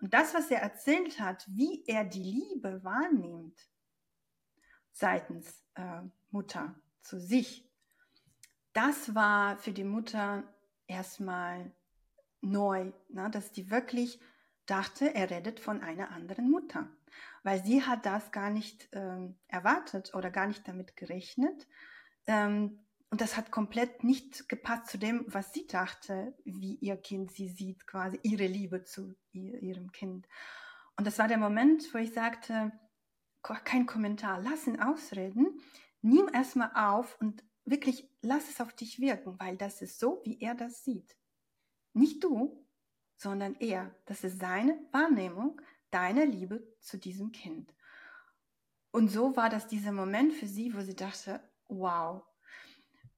[0.00, 3.60] Und das, was er erzählt hat, wie er die Liebe wahrnimmt,
[4.92, 7.69] seitens äh, Mutter zu sich,
[8.72, 10.44] das war für die Mutter
[10.86, 11.72] erstmal
[12.40, 13.30] neu, ne?
[13.30, 14.20] dass die wirklich
[14.66, 16.88] dachte, er redet von einer anderen Mutter.
[17.42, 21.66] Weil sie hat das gar nicht ähm, erwartet oder gar nicht damit gerechnet.
[22.26, 27.32] Ähm, und das hat komplett nicht gepasst zu dem, was sie dachte, wie ihr Kind
[27.32, 30.28] sie sieht, quasi ihre Liebe zu ihr, ihrem Kind.
[30.96, 32.70] Und das war der Moment, wo ich sagte,
[33.64, 35.60] kein Kommentar, lass ihn ausreden,
[36.02, 40.40] nimm erstmal auf und wirklich lass es auf dich wirken, weil das ist so, wie
[40.40, 41.16] er das sieht.
[41.92, 42.66] Nicht du,
[43.16, 43.94] sondern er.
[44.06, 45.60] Das ist seine Wahrnehmung
[45.90, 47.74] deiner Liebe zu diesem Kind.
[48.92, 52.22] Und so war das dieser Moment für sie, wo sie dachte, wow.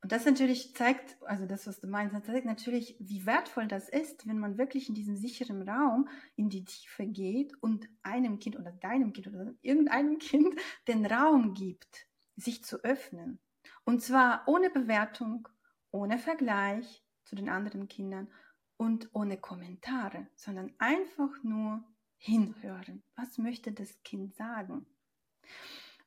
[0.03, 4.27] Und das natürlich zeigt, also das, was du meinst, zeigt natürlich, wie wertvoll das ist,
[4.27, 8.73] wenn man wirklich in diesem sicheren Raum in die Tiefe geht und einem Kind oder
[8.73, 10.57] deinem Kind oder irgendeinem Kind
[10.89, 13.39] den Raum gibt, sich zu öffnen.
[13.85, 15.49] Und zwar ohne Bewertung,
[15.91, 18.29] ohne Vergleich zu den anderen Kindern
[18.77, 21.85] und ohne Kommentare, sondern einfach nur
[22.17, 23.03] hinhören.
[23.17, 24.87] Was möchte das Kind sagen?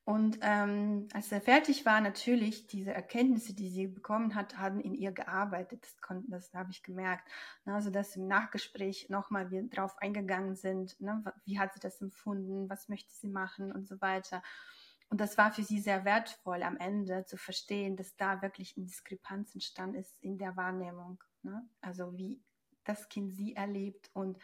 [0.07, 4.93] Und ähm, als er fertig war, natürlich diese Erkenntnisse, die sie bekommen hat, haben in
[4.93, 5.83] ihr gearbeitet.
[5.83, 7.27] Das, konnten, das habe ich gemerkt.
[7.65, 11.01] Also dass im Nachgespräch nochmal wir drauf eingegangen sind.
[11.01, 11.23] Ne?
[11.43, 12.69] Wie hat sie das empfunden?
[12.69, 14.43] Was möchte sie machen und so weiter.
[15.09, 18.85] Und das war für sie sehr wertvoll am Ende zu verstehen, dass da wirklich eine
[18.85, 21.23] Diskrepanz entstanden ist in der Wahrnehmung.
[21.43, 21.67] Ne?
[21.81, 22.41] Also wie
[22.83, 24.37] das Kind sie erlebt und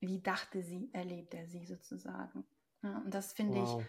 [0.00, 2.44] wie dachte sie, erlebt er sie sozusagen.
[2.82, 3.80] Ja, und das finde wow.
[3.80, 3.86] ich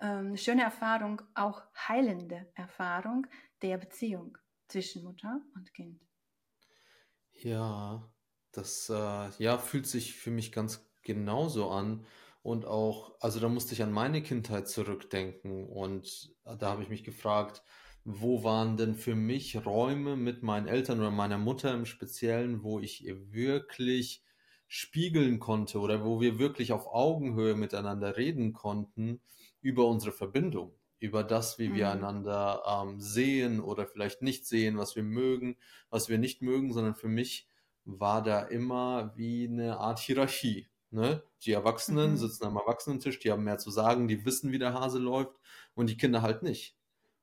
[0.00, 3.26] ähm, eine schöne Erfahrung, auch heilende Erfahrung
[3.62, 4.38] der Beziehung
[4.68, 6.00] zwischen Mutter und Kind.
[7.32, 8.08] Ja,
[8.52, 12.06] das äh, ja, fühlt sich für mich ganz genauso an.
[12.44, 17.02] Und auch, also da musste ich an meine Kindheit zurückdenken und da habe ich mich
[17.02, 17.62] gefragt,
[18.04, 22.80] wo waren denn für mich Räume mit meinen Eltern oder meiner Mutter im Speziellen, wo
[22.80, 24.22] ich ihr wirklich
[24.68, 29.22] spiegeln konnte oder wo wir wirklich auf Augenhöhe miteinander reden konnten
[29.62, 31.92] über unsere Verbindung, über das, wie wir mhm.
[31.92, 35.56] einander ähm, sehen oder vielleicht nicht sehen, was wir mögen,
[35.88, 37.48] was wir nicht mögen, sondern für mich
[37.86, 40.68] war da immer wie eine Art Hierarchie.
[40.94, 41.24] Ne?
[41.42, 42.16] Die Erwachsenen mhm.
[42.18, 45.34] sitzen am Erwachsenentisch, die haben mehr zu sagen, die wissen, wie der Hase läuft
[45.74, 46.76] und die Kinder halt nicht.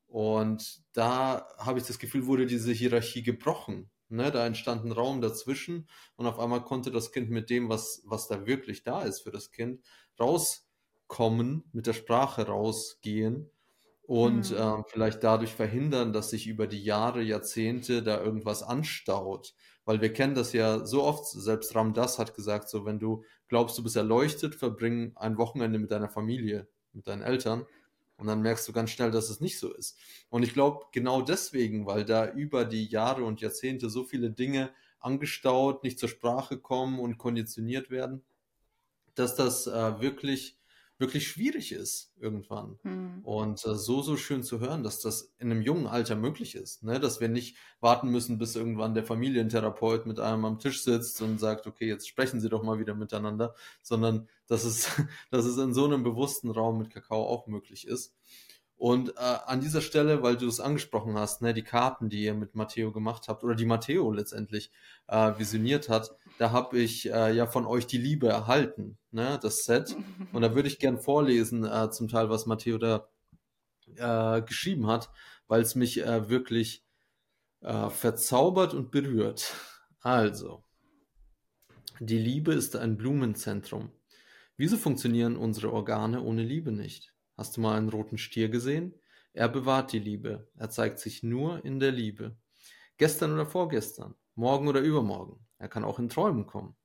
[0.07, 3.89] Und da habe ich das Gefühl, wurde diese Hierarchie gebrochen.
[4.09, 4.29] Ne?
[4.29, 8.27] Da entstand ein Raum dazwischen und auf einmal konnte das Kind mit dem, was, was
[8.27, 9.79] da wirklich da ist für das Kind,
[10.19, 13.49] rauskommen, mit der Sprache rausgehen
[14.01, 14.57] und mhm.
[14.59, 19.53] ähm, vielleicht dadurch verhindern, dass sich über die Jahre, Jahrzehnte da irgendwas anstaut.
[19.85, 23.23] Weil wir kennen das ja so oft, selbst Ram Das hat gesagt, so wenn du
[23.51, 27.65] glaubst, du bist erleuchtet, verbring ein Wochenende mit deiner Familie, mit deinen Eltern
[28.15, 29.97] und dann merkst du ganz schnell, dass es nicht so ist.
[30.29, 34.71] Und ich glaube, genau deswegen, weil da über die Jahre und Jahrzehnte so viele Dinge
[35.01, 38.23] angestaut, nicht zur Sprache kommen und konditioniert werden,
[39.15, 40.57] dass das äh, wirklich
[41.01, 42.79] wirklich schwierig ist irgendwann.
[42.83, 43.19] Mhm.
[43.23, 46.83] Und äh, so, so schön zu hören, dass das in einem jungen Alter möglich ist.
[46.83, 46.99] Ne?
[46.99, 51.39] Dass wir nicht warten müssen, bis irgendwann der Familientherapeut mit einem am Tisch sitzt und
[51.39, 54.87] sagt, okay, jetzt sprechen Sie doch mal wieder miteinander, sondern dass es,
[55.31, 58.15] dass es in so einem bewussten Raum mit Kakao auch möglich ist.
[58.81, 62.33] Und äh, an dieser Stelle, weil du es angesprochen hast, ne, die Karten, die ihr
[62.33, 64.71] mit Matteo gemacht habt, oder die Matteo letztendlich
[65.05, 69.65] äh, visioniert hat, da habe ich äh, ja von euch die Liebe erhalten, ne, das
[69.65, 69.95] Set.
[70.33, 73.07] Und da würde ich gern vorlesen, äh, zum Teil, was Matteo da
[73.97, 75.11] äh, geschrieben hat,
[75.47, 76.83] weil es mich äh, wirklich
[77.59, 79.53] äh, verzaubert und berührt.
[79.99, 80.63] Also,
[81.99, 83.91] die Liebe ist ein Blumenzentrum.
[84.57, 87.13] Wieso funktionieren unsere Organe ohne Liebe nicht?
[87.41, 88.93] Hast du mal einen roten Stier gesehen?
[89.33, 90.47] Er bewahrt die Liebe.
[90.57, 92.35] Er zeigt sich nur in der Liebe.
[92.97, 95.43] Gestern oder vorgestern, morgen oder übermorgen.
[95.57, 96.75] Er kann auch in Träumen kommen.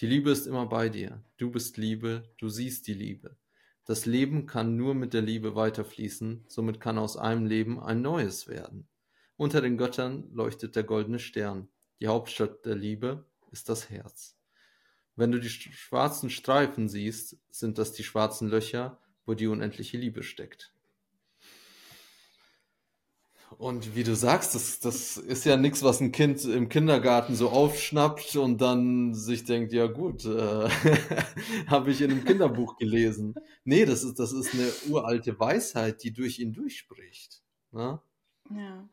[0.00, 1.24] Die Liebe ist immer bei dir.
[1.38, 3.38] Du bist Liebe, du siehst die Liebe.
[3.86, 8.48] Das Leben kann nur mit der Liebe weiterfließen, somit kann aus einem Leben ein neues
[8.48, 8.86] werden.
[9.38, 11.70] Unter den Göttern leuchtet der goldene Stern.
[12.00, 14.36] Die Hauptstadt der Liebe ist das Herz.
[15.14, 20.22] Wenn du die schwarzen Streifen siehst, sind das die schwarzen Löcher, wo die unendliche Liebe
[20.22, 20.72] steckt.
[23.58, 27.48] Und wie du sagst, das, das ist ja nichts, was ein Kind im Kindergarten so
[27.48, 30.68] aufschnappt und dann sich denkt, ja gut, äh,
[31.66, 33.34] habe ich in einem Kinderbuch gelesen.
[33.64, 37.42] Nee, das ist, das ist eine uralte Weisheit, die durch ihn durchspricht.
[37.70, 38.00] Ne?
[38.50, 38.88] Ja.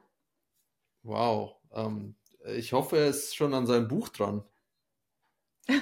[1.01, 1.55] Wow.
[1.73, 2.15] Ähm,
[2.55, 4.43] ich hoffe, er ist schon an seinem Buch dran.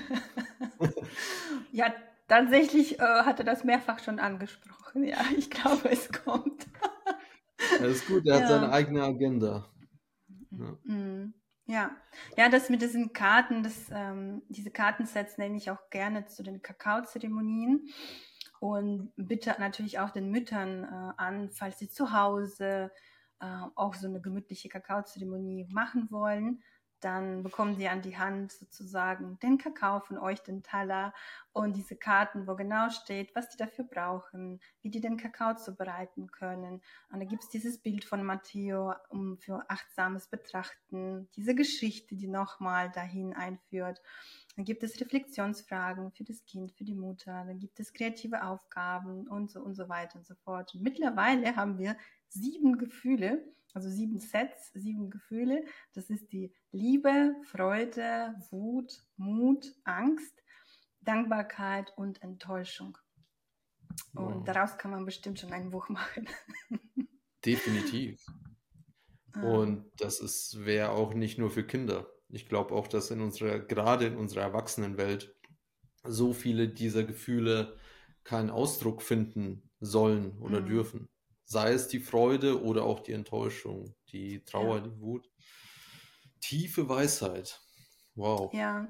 [1.72, 1.94] ja,
[2.32, 5.04] Tatsächlich äh, hat er das mehrfach schon angesprochen.
[5.04, 6.66] Ja, ich glaube, es kommt.
[7.58, 8.42] Das ist gut, er ja.
[8.42, 9.66] hat seine eigene Agenda.
[10.52, 10.78] Ja.
[10.86, 11.34] Mhm.
[11.66, 11.92] Ja,
[12.38, 16.62] ja, das mit diesen Karten, das, ähm, diese Kartensets nehme ich auch gerne zu den
[16.62, 17.90] Kakaozeremonien
[18.62, 22.92] und bitte natürlich auch den Müttern äh, an, falls sie zu Hause
[23.42, 26.64] äh, auch so eine gemütliche Kakaozeremonie machen wollen,
[27.02, 31.14] dann bekommen sie an die Hand sozusagen den Kakao von euch, den Taler
[31.52, 36.32] und diese Karten, wo genau steht, was die dafür brauchen, wie die den Kakao zubereiten
[36.32, 36.82] können.
[37.12, 42.28] Und da gibt es dieses Bild von Matteo um für achtsames Betrachten, diese Geschichte, die
[42.28, 44.02] nochmal dahin einführt.
[44.56, 49.28] Dann gibt es Reflexionsfragen für das Kind, für die Mutter, dann gibt es kreative Aufgaben
[49.28, 50.74] und so und so weiter und so fort.
[50.76, 51.98] Und mittlerweile haben wir
[52.30, 53.44] sieben Gefühle,
[53.74, 55.64] also sieben Sets, sieben Gefühle.
[55.94, 60.42] Das ist die Liebe, Freude, Wut, Mut, Angst,
[61.02, 62.98] Dankbarkeit und Enttäuschung.
[64.14, 64.44] Und wow.
[64.46, 66.28] daraus kann man bestimmt schon ein Buch machen.
[67.46, 68.24] Definitiv.
[69.34, 69.42] Ah.
[69.42, 72.08] Und das wäre auch nicht nur für Kinder.
[72.30, 75.36] Ich glaube auch, dass in unserer, gerade in unserer Erwachsenenwelt,
[76.04, 77.78] so viele dieser Gefühle
[78.24, 80.66] keinen Ausdruck finden sollen oder mhm.
[80.66, 81.10] dürfen.
[81.52, 84.84] Sei es die Freude oder auch die Enttäuschung, die Trauer, ja.
[84.84, 85.30] die Wut.
[86.40, 87.60] Tiefe Weisheit.
[88.16, 88.54] Wow.
[88.54, 88.88] Ja.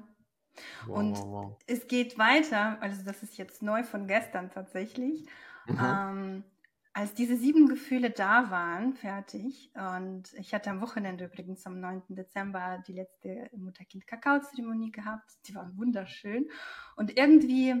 [0.86, 1.58] Wow, und wow, wow.
[1.66, 5.26] es geht weiter, also das ist jetzt neu von gestern tatsächlich.
[5.66, 5.78] Mhm.
[5.82, 6.44] Ähm,
[6.92, 12.02] als diese sieben Gefühle da waren, fertig, und ich hatte am Wochenende übrigens am 9.
[12.10, 16.48] Dezember die letzte Mutter-Kind-Kakao-Zeremonie gehabt, die war wunderschön.
[16.94, 17.74] Und irgendwie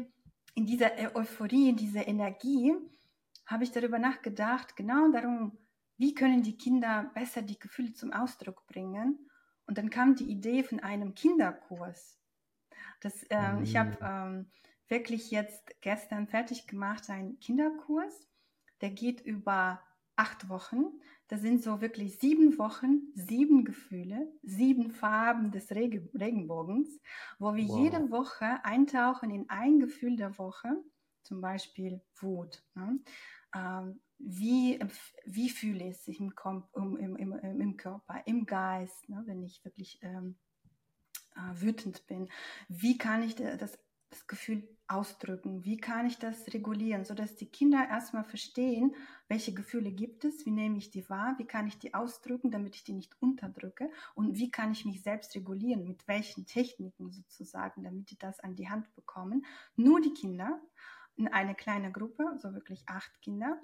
[0.56, 2.74] in dieser Euphorie, in dieser Energie,
[3.46, 5.58] habe ich darüber nachgedacht, genau darum,
[5.96, 9.30] wie können die Kinder besser die Gefühle zum Ausdruck bringen.
[9.66, 12.18] Und dann kam die Idee von einem Kinderkurs.
[13.00, 13.62] Das, äh, mhm.
[13.62, 14.50] Ich habe ähm,
[14.88, 18.28] wirklich jetzt gestern fertig gemacht, einen Kinderkurs
[18.82, 19.80] der geht über
[20.16, 20.84] acht Wochen.
[21.28, 27.00] Das sind so wirklich sieben Wochen, sieben Gefühle, sieben Farben des Reg Regenbogens,
[27.38, 27.78] wo wir wow.
[27.78, 30.76] jede Woche eintauchen in ein Gefühl der Woche,
[31.32, 32.62] zum Beispiel Wut.
[32.74, 33.00] Ne?
[33.54, 34.78] Ähm, wie,
[35.24, 36.34] wie fühle ich es im,
[36.74, 39.22] im, im, im, Körper, im Geist, ne?
[39.24, 40.36] wenn ich wirklich ähm,
[41.34, 42.28] äh, wütend bin?
[42.68, 43.78] Wie kann ich das,
[44.10, 45.64] das Gefühl ausdrücken?
[45.64, 48.94] Wie kann ich das regulieren, sodass die Kinder erstmal verstehen,
[49.28, 52.76] welche Gefühle gibt es, wie nehme ich die wahr, wie kann ich die ausdrücken, damit
[52.76, 57.84] ich die nicht unterdrücke und wie kann ich mich selbst regulieren, mit welchen Techniken sozusagen,
[57.84, 59.46] damit die das an die Hand bekommen.
[59.76, 63.60] Nur die Kinder in eine kleine Gruppe, so wirklich acht Kinder.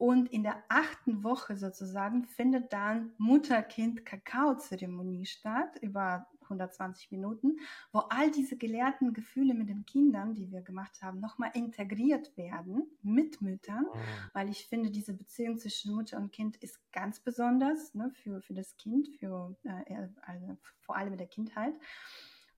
[0.00, 7.58] Und in der achten Woche sozusagen findet dann Mutter-Kind-Kakao-Zeremonie statt über 120 Minuten,
[7.92, 12.90] wo all diese gelehrten Gefühle mit den Kindern, die wir gemacht haben, nochmal integriert werden
[13.02, 13.96] mit Müttern, oh.
[14.32, 18.54] weil ich finde, diese Beziehung zwischen Mutter und Kind ist ganz besonders ne, für, für
[18.54, 21.74] das Kind, für, äh, also vor allem in der Kindheit.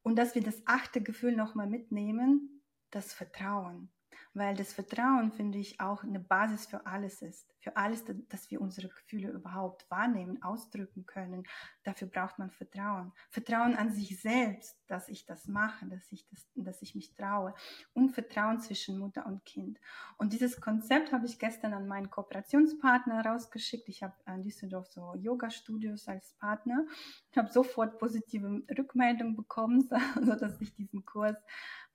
[0.03, 3.91] Und dass wir das achte Gefühl nochmal mitnehmen, das Vertrauen
[4.35, 7.47] weil das Vertrauen, finde ich, auch eine Basis für alles ist.
[7.61, 11.45] Für alles, dass wir unsere Gefühle überhaupt wahrnehmen, ausdrücken können.
[11.85, 13.13] Dafür braucht man Vertrauen.
[13.31, 17.55] Vertrauen an sich selbst, dass ich das mache, dass ich, das, dass ich mich traue.
[17.93, 19.81] Und Vertrauen zwischen Mutter und Kind.
[20.17, 23.89] Und dieses Konzept habe ich gestern an meinen Kooperationspartner rausgeschickt.
[23.89, 26.85] Ich habe in Düsseldorf so Yoga-Studios als Partner.
[27.31, 29.89] Ich habe sofort positive Rückmeldungen bekommen,
[30.23, 31.37] sodass ich diesen Kurs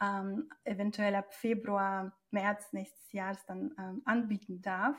[0.02, 4.98] ähm, eventuell ab Februar, März nächstes Jahres dann ähm, anbieten darf.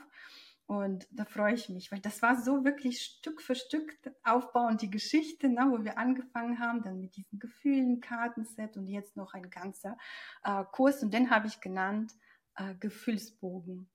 [0.69, 4.91] Und da freue ich mich, weil das war so wirklich Stück für Stück aufbauend die
[4.91, 9.49] Geschichte, ne, wo wir angefangen haben, dann mit diesen Gefühlen, Kartenset und jetzt noch ein
[9.49, 9.97] ganzer
[10.43, 11.01] äh, Kurs.
[11.01, 12.13] Und den habe ich genannt
[12.55, 13.89] äh, Gefühlsbogen.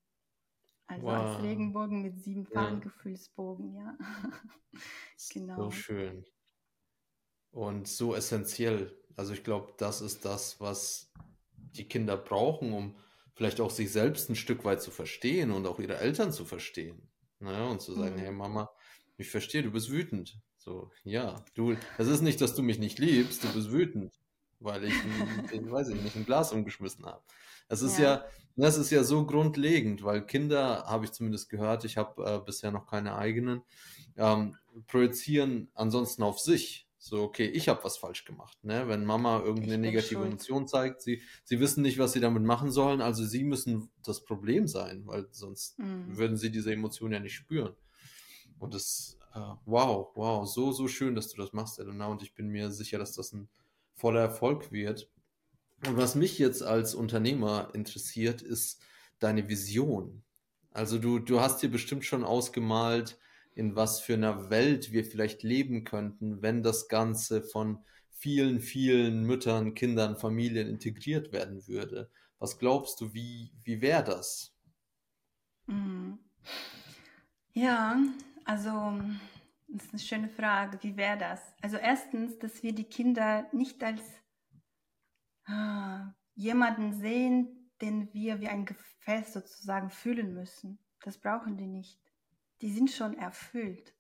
[0.87, 1.13] Also wow.
[1.13, 2.81] als Regenbogen mit sieben Farben ja.
[2.81, 3.97] Gefühlsbogen, ja.
[5.33, 5.57] genau.
[5.57, 6.27] So schön.
[7.53, 11.13] Und so essentiell also ich glaube, das ist das, was
[11.57, 12.97] die Kinder brauchen, um
[13.35, 17.09] vielleicht auch sich selbst ein Stück weit zu verstehen und auch ihre Eltern zu verstehen.
[17.41, 17.69] Ne?
[17.69, 18.21] Und zu sagen, mhm.
[18.21, 18.71] hey Mama,
[19.17, 20.39] ich verstehe, du bist wütend.
[20.57, 24.19] So, ja, du, das ist nicht, dass du mich nicht liebst, du bist wütend,
[24.61, 24.95] weil ich,
[25.53, 27.23] ein, weiß ich nicht, ein Glas umgeschmissen habe.
[27.69, 28.05] Das ist ja.
[28.05, 28.25] ja,
[28.57, 32.71] das ist ja so grundlegend, weil Kinder, habe ich zumindest gehört, ich habe äh, bisher
[32.71, 33.63] noch keine eigenen,
[34.17, 34.57] ähm,
[34.87, 36.89] projizieren ansonsten auf sich.
[37.07, 38.57] So, okay, ich habe was falsch gemacht.
[38.65, 38.89] Ne?
[38.89, 40.27] Wenn Mama irgendeine negative schuld.
[40.27, 44.25] Emotion zeigt, sie, sie wissen nicht, was sie damit machen sollen, also sie müssen das
[44.25, 46.17] Problem sein, weil sonst mhm.
[46.17, 47.75] würden sie diese Emotion ja nicht spüren.
[48.59, 52.35] Und das, äh, wow, wow, so, so schön, dass du das machst, Elena, und ich
[52.35, 53.51] bin mir sicher, dass das ein
[53.93, 55.11] voller Erfolg wird.
[55.87, 58.81] Und was mich jetzt als Unternehmer interessiert, ist
[59.19, 60.23] deine Vision.
[60.71, 63.19] Also du, du hast dir bestimmt schon ausgemalt,
[63.55, 69.25] in was für einer Welt wir vielleicht leben könnten, wenn das Ganze von vielen, vielen
[69.25, 72.11] Müttern, Kindern, Familien integriert werden würde.
[72.39, 74.55] Was glaubst du, wie, wie wäre das?
[75.67, 76.19] Mhm.
[77.53, 77.97] Ja,
[78.45, 78.99] also
[79.69, 80.79] das ist eine schöne Frage.
[80.83, 81.41] Wie wäre das?
[81.63, 84.03] Also erstens, dass wir die Kinder nicht als
[85.47, 90.79] ah, jemanden sehen, den wir wie ein Gefäß sozusagen fühlen müssen.
[91.03, 92.04] Das brauchen die nicht
[92.61, 93.95] die sind schon erfüllt.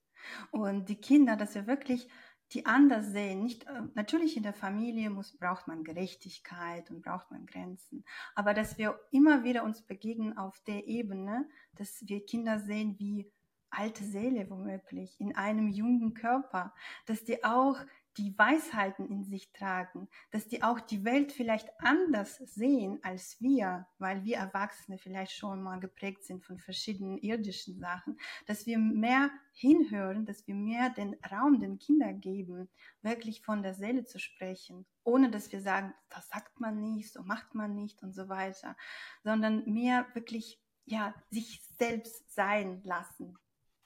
[0.50, 2.08] Und die Kinder, dass wir wirklich
[2.52, 3.42] die anders sehen.
[3.42, 8.04] Nicht, äh, natürlich in der Familie muss, braucht man Gerechtigkeit und braucht man Grenzen.
[8.34, 13.30] Aber dass wir immer wieder uns begegnen auf der Ebene, dass wir Kinder sehen wie
[13.70, 16.72] alte Seele womöglich in einem jungen Körper,
[17.06, 17.78] dass die auch
[18.16, 23.86] die Weisheiten in sich tragen, dass die auch die Welt vielleicht anders sehen als wir,
[23.98, 29.30] weil wir Erwachsene vielleicht schon mal geprägt sind von verschiedenen irdischen Sachen, dass wir mehr
[29.52, 32.68] hinhören, dass wir mehr den Raum den Kindern geben,
[33.02, 37.22] wirklich von der Seele zu sprechen, ohne dass wir sagen, das sagt man nicht, so
[37.22, 38.76] macht man nicht und so weiter,
[39.22, 43.38] sondern mehr wirklich ja, sich selbst sein lassen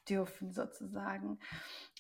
[0.09, 1.39] dürfen sozusagen.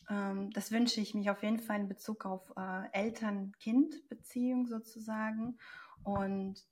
[0.08, 5.58] Ähm, das wünsche ich mich auf jeden Fall in Bezug auf äh, Eltern-Kind-Beziehung sozusagen.
[6.02, 6.64] Und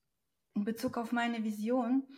[0.55, 2.09] in Bezug auf meine Vision,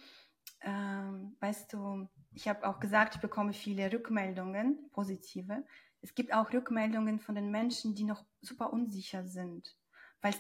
[0.61, 5.65] ähm, weißt du, ich habe auch gesagt, ich bekomme viele Rückmeldungen, positive.
[6.01, 9.77] Es gibt auch Rückmeldungen von den Menschen, die noch super unsicher sind,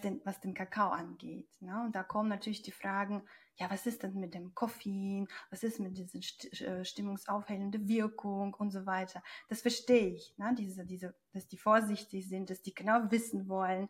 [0.04, 1.48] den, was den Kakao angeht.
[1.60, 1.82] Ne?
[1.84, 3.22] Und da kommen natürlich die Fragen,
[3.58, 5.26] ja, was ist denn mit dem Koffein?
[5.50, 6.18] Was ist mit dieser
[6.64, 9.22] äh, stimmungsaufhellende Wirkung und so weiter?
[9.48, 10.54] Das verstehe ich, ne?
[10.56, 13.88] diese, diese, dass die vorsichtig sind, dass die genau wissen wollen.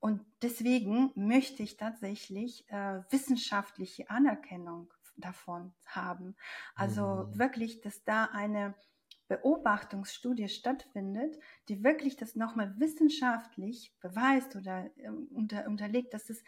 [0.00, 6.36] Und deswegen möchte ich tatsächlich äh, wissenschaftliche Anerkennung davon haben.
[6.76, 7.38] Also mhm.
[7.38, 8.74] wirklich, dass da eine
[9.26, 11.38] Beobachtungsstudie stattfindet,
[11.68, 16.42] die wirklich das nochmal wissenschaftlich beweist oder äh, unter, unterlegt, dass es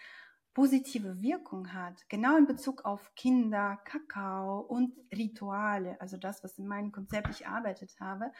[0.60, 6.66] positive Wirkung hat, genau in Bezug auf Kinder, Kakao und Rituale, also das, was in
[6.66, 8.30] meinem Konzept ich arbeitet habe.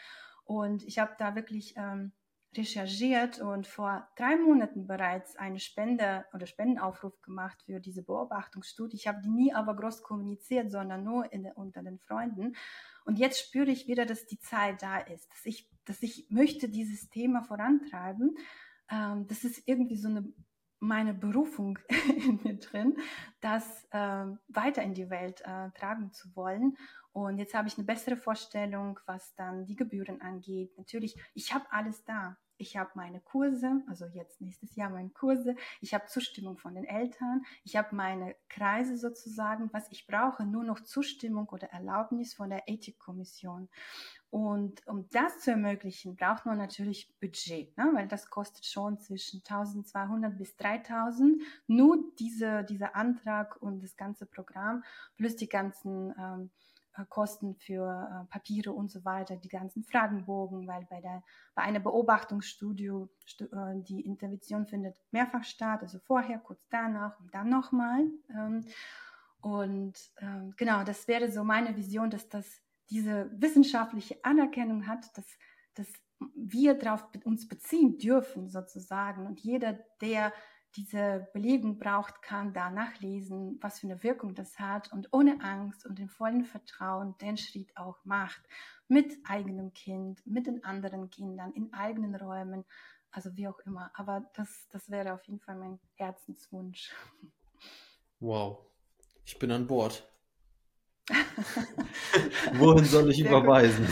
[0.45, 2.12] Und ich habe da wirklich ähm,
[2.55, 8.99] recherchiert und vor drei Monaten bereits eine Spende oder Spendenaufruf gemacht für diese Beobachtungsstudie.
[8.99, 12.55] Ich habe die nie aber groß kommuniziert, sondern nur in, unter den Freunden.
[13.07, 16.68] Und jetzt spüre ich wieder, dass die Zeit da ist, dass ich, dass ich möchte
[16.68, 18.37] dieses Thema vorantreiben.
[18.91, 20.31] Ähm, das ist irgendwie so eine
[20.81, 21.78] meine Berufung
[22.16, 22.97] in mir drin,
[23.41, 26.76] das äh, weiter in die Welt äh, tragen zu wollen.
[27.12, 30.76] Und jetzt habe ich eine bessere Vorstellung, was dann die Gebühren angeht.
[30.78, 32.37] Natürlich, ich habe alles da.
[32.57, 35.57] Ich habe meine Kurse, also jetzt nächstes Jahr meine Kurse.
[35.81, 37.43] Ich habe Zustimmung von den Eltern.
[37.64, 39.70] Ich habe meine Kreise sozusagen.
[39.72, 43.70] Was ich brauche, nur noch Zustimmung oder Erlaubnis von der Ethikkommission.
[44.31, 47.91] Und um das zu ermöglichen, braucht man natürlich Budget, ne?
[47.95, 51.43] weil das kostet schon zwischen 1200 bis 3000.
[51.66, 54.85] Nur diese, dieser Antrag und das ganze Programm
[55.16, 56.51] plus die ganzen ähm,
[56.97, 57.85] äh, Kosten für
[58.24, 61.24] äh, Papiere und so weiter, die ganzen Fragenbogen, weil bei, der,
[61.55, 62.87] bei einer Beobachtungsstudie
[63.41, 63.47] äh,
[63.83, 68.07] die Intervention findet mehrfach statt, also vorher, kurz danach und dann nochmal.
[68.31, 68.64] Ähm,
[69.41, 72.61] und ähm, genau, das wäre so meine Vision, dass das
[72.91, 75.26] diese wissenschaftliche Anerkennung hat, dass,
[75.74, 75.88] dass
[76.34, 79.26] wir darauf uns beziehen dürfen sozusagen.
[79.26, 80.32] Und jeder, der
[80.76, 85.86] diese Belegung braucht, kann da nachlesen, was für eine Wirkung das hat und ohne Angst
[85.86, 88.41] und im vollen Vertrauen den Schritt auch macht.
[88.86, 92.64] Mit eigenem Kind, mit den anderen Kindern, in eigenen Räumen,
[93.11, 93.91] also wie auch immer.
[93.95, 96.93] Aber das, das wäre auf jeden Fall mein Herzenswunsch.
[98.20, 98.59] Wow,
[99.24, 100.10] ich bin an Bord.
[102.55, 103.87] Wohin soll ich Sehr überweisen?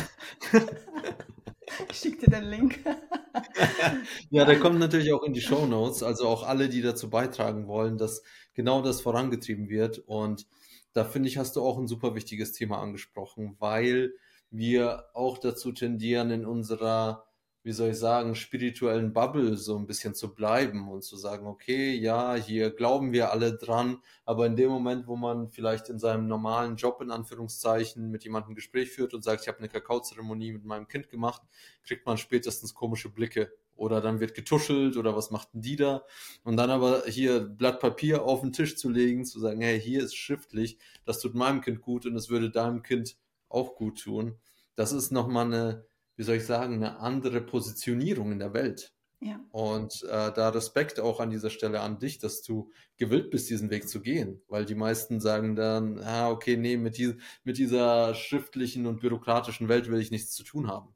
[1.91, 2.81] Ich schicke dir den Link.
[4.31, 7.67] ja, der kommt natürlich auch in die Show Notes, also auch alle, die dazu beitragen
[7.67, 8.23] wollen, dass
[8.55, 9.99] genau das vorangetrieben wird.
[9.99, 10.47] Und
[10.93, 14.15] da finde ich, hast du auch ein super wichtiges Thema angesprochen, weil
[14.51, 17.28] wir auch dazu tendieren, in unserer
[17.69, 21.95] wie soll ich sagen, spirituellen Bubble so ein bisschen zu bleiben und zu sagen, okay,
[21.95, 26.29] ja, hier glauben wir alle dran, aber in dem Moment, wo man vielleicht in seinem
[26.29, 30.53] normalen Job in Anführungszeichen mit jemandem ein Gespräch führt und sagt, ich habe eine Kakaozeremonie
[30.53, 31.43] mit meinem Kind gemacht,
[31.85, 36.05] kriegt man spätestens komische Blicke oder dann wird getuschelt oder was macht denn die da?
[36.45, 40.03] Und dann aber hier Blatt Papier auf den Tisch zu legen, zu sagen, hey, hier
[40.03, 43.19] ist schriftlich, das tut meinem Kind gut und es würde deinem Kind
[43.51, 44.39] auch gut tun.
[44.75, 45.88] Das ist nochmal eine
[46.19, 48.93] wie soll ich sagen, eine andere Positionierung in der Welt.
[49.21, 49.41] Ja.
[49.51, 53.71] Und äh, da Respekt auch an dieser Stelle an dich, dass du gewillt bist, diesen
[53.71, 54.43] Weg zu gehen.
[54.49, 57.14] Weil die meisten sagen dann, ah, okay, nee, mit, die,
[57.45, 60.93] mit dieser schriftlichen und bürokratischen Welt will ich nichts zu tun haben.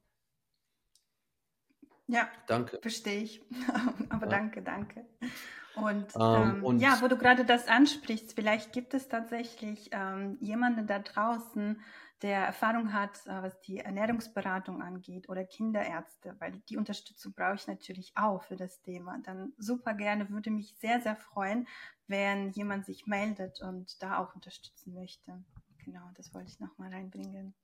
[2.09, 2.81] Ja, danke.
[2.83, 3.43] Verstehe ich.
[4.09, 4.31] Aber ja.
[4.31, 5.07] danke, danke.
[5.77, 10.37] Und, ähm, ähm, und, ja, wo du gerade das ansprichst, vielleicht gibt es tatsächlich ähm,
[10.41, 11.81] jemanden da draußen,
[12.23, 17.67] der Erfahrung hat, äh, was die Ernährungsberatung angeht oder Kinderärzte, weil die Unterstützung brauche ich
[17.67, 19.19] natürlich auch für das Thema.
[19.25, 21.67] Dann super gerne, würde mich sehr, sehr freuen,
[22.07, 25.43] wenn jemand sich meldet und da auch unterstützen möchte.
[25.85, 27.55] Genau, das wollte ich nochmal reinbringen.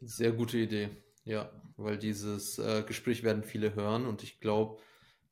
[0.00, 0.90] Sehr gute Idee,
[1.24, 4.80] ja, weil dieses äh, Gespräch werden viele hören und ich glaube,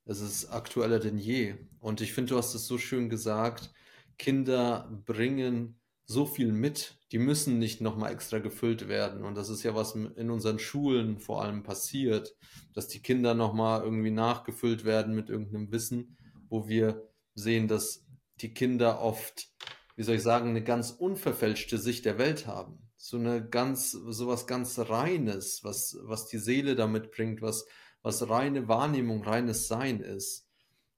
[0.04, 1.54] es ist aktueller denn je.
[1.78, 3.72] Und ich finde, du hast es so schön gesagt,
[4.18, 5.79] Kinder bringen
[6.10, 9.24] so viel mit, die müssen nicht nochmal extra gefüllt werden.
[9.24, 12.34] Und das ist ja, was in unseren Schulen vor allem passiert,
[12.74, 16.16] dass die Kinder nochmal irgendwie nachgefüllt werden mit irgendeinem Wissen,
[16.48, 18.04] wo wir sehen, dass
[18.40, 19.52] die Kinder oft,
[19.94, 22.90] wie soll ich sagen, eine ganz unverfälschte Sicht der Welt haben.
[22.96, 27.66] So eine ganz, so was ganz Reines, was, was die Seele damit bringt, was,
[28.02, 30.48] was reine Wahrnehmung, reines Sein ist.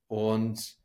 [0.06, 0.78] Und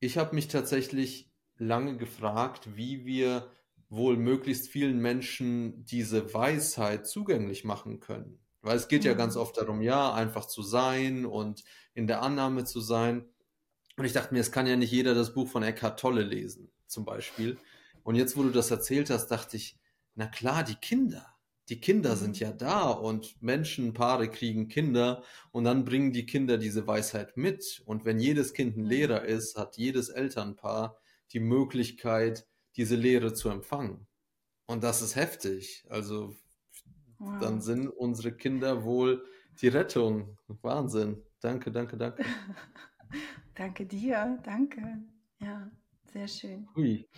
[0.00, 3.50] ich habe mich tatsächlich lange gefragt, wie wir
[3.90, 8.38] wohl möglichst vielen Menschen diese Weisheit zugänglich machen können.
[8.62, 9.40] Weil es geht ja ganz mhm.
[9.42, 13.28] oft darum, ja, einfach zu sein und in der Annahme zu sein.
[13.96, 16.70] Und ich dachte mir, es kann ja nicht jeder das Buch von Eckhart Tolle lesen,
[16.86, 17.58] zum Beispiel.
[18.02, 19.78] Und jetzt, wo du das erzählt hast, dachte ich,
[20.14, 21.26] na klar, die Kinder.
[21.68, 22.46] Die Kinder sind Mhm.
[22.46, 27.82] ja da und Menschen, Paare kriegen Kinder und dann bringen die Kinder diese Weisheit mit.
[27.86, 28.88] Und wenn jedes Kind ein Mhm.
[28.88, 30.98] Lehrer ist, hat jedes Elternpaar
[31.32, 32.46] die Möglichkeit,
[32.76, 34.06] diese Lehre zu empfangen.
[34.66, 35.84] Und das ist heftig.
[35.88, 36.36] Also
[37.18, 37.62] dann Wow.
[37.62, 39.24] sind unsere Kinder wohl
[39.60, 40.38] die Rettung.
[40.62, 41.22] Wahnsinn.
[41.40, 42.24] Danke, danke, danke.
[43.56, 44.80] Danke dir, danke.
[45.40, 45.70] Ja,
[46.12, 46.68] sehr schön.
[46.76, 47.08] Hui.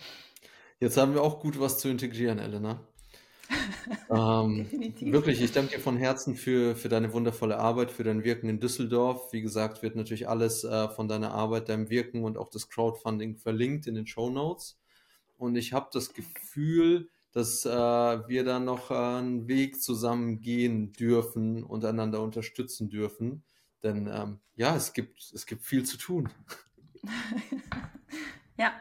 [0.79, 2.85] Jetzt haben wir auch gut was zu integrieren, Elena.
[4.09, 5.11] Ähm, Definitiv.
[5.13, 8.59] wirklich, ich danke dir von Herzen für, für deine wundervolle Arbeit, für dein Wirken in
[8.59, 9.31] Düsseldorf.
[9.33, 13.37] Wie gesagt, wird natürlich alles äh, von deiner Arbeit, deinem Wirken und auch das Crowdfunding
[13.37, 14.79] verlinkt in den Show Notes.
[15.43, 20.93] Und ich habe das Gefühl, dass äh, wir da noch äh, einen Weg zusammen gehen
[20.93, 23.43] dürfen und einander unterstützen dürfen.
[23.83, 26.29] Denn ähm, ja, es gibt, es gibt viel zu tun.
[28.55, 28.71] Ja,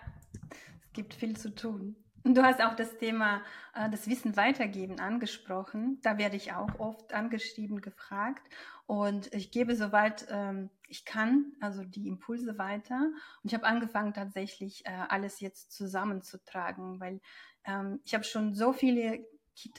[0.83, 1.97] es gibt viel zu tun.
[2.25, 3.43] Du hast auch das Thema
[3.75, 5.99] äh, das Wissen weitergeben angesprochen.
[6.03, 8.43] Da werde ich auch oft angeschrieben, gefragt.
[8.87, 12.97] Und ich gebe soweit ähm, ich kann, also die Impulse weiter.
[13.43, 17.21] Und ich habe angefangen tatsächlich äh, alles jetzt zusammenzutragen, weil
[17.65, 19.27] ähm, ich habe schon so viele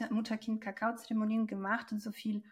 [0.09, 2.43] Mutter-Kind-Kakao-Zeremonien gemacht und so viel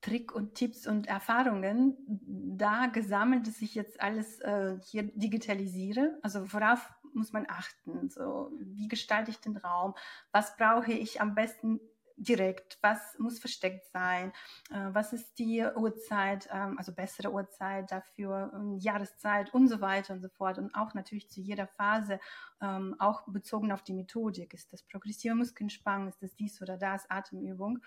[0.00, 6.18] Trick und Tipps und Erfahrungen da gesammelt, dass ich jetzt alles äh, hier digitalisiere.
[6.22, 8.08] Also worauf muss man achten?
[8.10, 9.94] So, wie gestalte ich den Raum?
[10.32, 11.80] Was brauche ich am besten
[12.18, 12.78] direkt?
[12.82, 14.32] Was muss versteckt sein?
[14.70, 20.14] Äh, was ist die Uhrzeit, ähm, also bessere Uhrzeit dafür, ähm, Jahreszeit und so weiter
[20.14, 20.58] und so fort.
[20.58, 22.18] Und auch natürlich zu jeder Phase,
[22.60, 24.52] ähm, auch bezogen auf die Methodik.
[24.52, 26.08] Ist das progressive Muskelentspannung?
[26.08, 27.08] Ist das dies oder das?
[27.08, 27.78] Atemübung?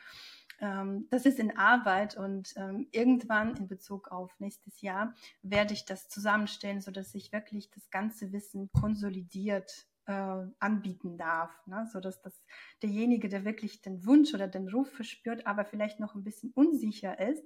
[0.62, 5.86] Ähm, das ist in Arbeit und ähm, irgendwann in Bezug auf nächstes Jahr werde ich
[5.86, 11.88] das zusammenstellen, sodass ich wirklich das ganze Wissen konsolidiert äh, anbieten darf, ne?
[11.91, 12.43] sodass das
[12.84, 17.20] derjenige, der wirklich den Wunsch oder den Ruf verspürt, aber vielleicht noch ein bisschen unsicher
[17.20, 17.43] ist,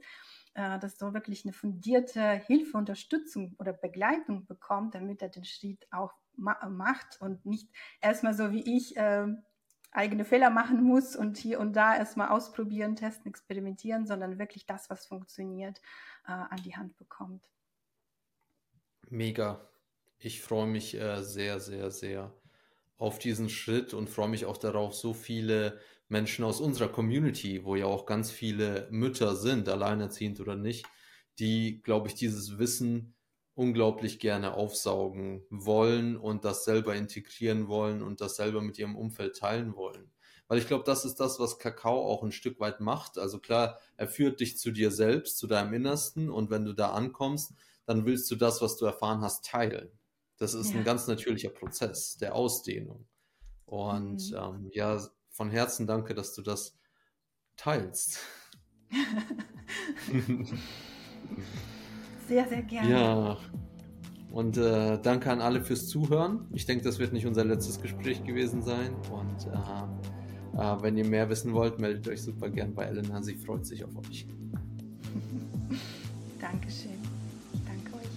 [0.54, 5.88] äh, dass so wirklich eine fundierte Hilfe, Unterstützung oder Begleitung bekommt, damit er den Schritt
[5.92, 7.70] auch ma macht und nicht
[8.02, 9.28] erstmal so wie ich äh,
[9.96, 14.90] eigene Fehler machen muss und hier und da erstmal ausprobieren, testen, experimentieren, sondern wirklich das,
[14.90, 15.82] was funktioniert,
[16.28, 17.50] äh, an die Hand bekommt.
[19.10, 19.70] Mega.
[20.18, 22.34] Ich freue mich äh, sehr, sehr, sehr
[22.98, 27.76] auf diesen Schritt und freue mich auch darauf, so viele Menschen aus unserer Community, wo
[27.76, 30.86] ja auch ganz viele Mütter sind, alleinerziehend oder nicht,
[31.40, 33.15] die, glaube ich, dieses Wissen
[33.56, 39.38] unglaublich gerne aufsaugen wollen und das selber integrieren wollen und das selber mit ihrem Umfeld
[39.38, 40.12] teilen wollen.
[40.48, 43.18] Weil ich glaube, das ist das, was Kakao auch ein Stück weit macht.
[43.18, 46.92] Also klar, er führt dich zu dir selbst, zu deinem Innersten und wenn du da
[46.92, 47.54] ankommst,
[47.86, 49.90] dann willst du das, was du erfahren hast, teilen.
[50.38, 50.80] Das ist Ja.
[50.80, 53.08] ein ganz natürlicher Prozess der Ausdehnung.
[53.66, 54.36] Und Mhm.
[54.38, 56.78] ähm, ja, von Herzen danke, dass du das
[57.58, 58.20] teilst.
[62.28, 62.90] Sehr, sehr gerne.
[62.90, 63.38] Ja,
[64.36, 66.42] und äh, danke an alle fürs Zuhören.
[66.52, 68.94] Ich denke, das wird nicht unser letztes Gespräch gewesen sein.
[69.10, 73.24] Und äh, äh, wenn ihr mehr wissen wollt, meldet euch super gern bei Elena.
[73.24, 74.28] Sie freut sich auf euch.
[76.42, 77.00] Dankeschön.
[77.54, 78.10] Ich danke euch.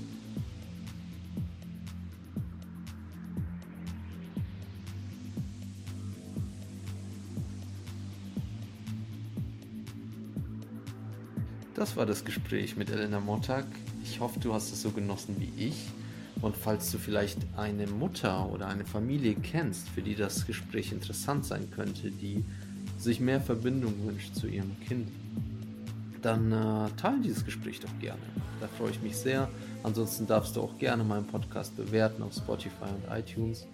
[11.77, 13.67] Das war das Gespräch mit Elena Montag.
[14.11, 15.77] Ich hoffe, du hast es so genossen wie ich.
[16.41, 21.45] Und falls du vielleicht eine Mutter oder eine Familie kennst, für die das Gespräch interessant
[21.45, 22.45] sein könnte, die
[22.99, 25.09] sich mehr Verbindung wünscht zu ihrem Kind,
[26.23, 28.23] dann äh, teile dieses Gespräch doch gerne.
[28.61, 29.49] Da freue ich mich sehr.
[29.83, 33.67] Ansonsten darfst du auch gerne meinen Podcast bewerten auf Spotify und iTunes.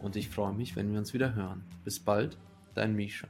[0.00, 1.62] Und ich freue mich, wenn wir uns wieder hören.
[1.84, 2.36] Bis bald,
[2.74, 3.28] dein Misha.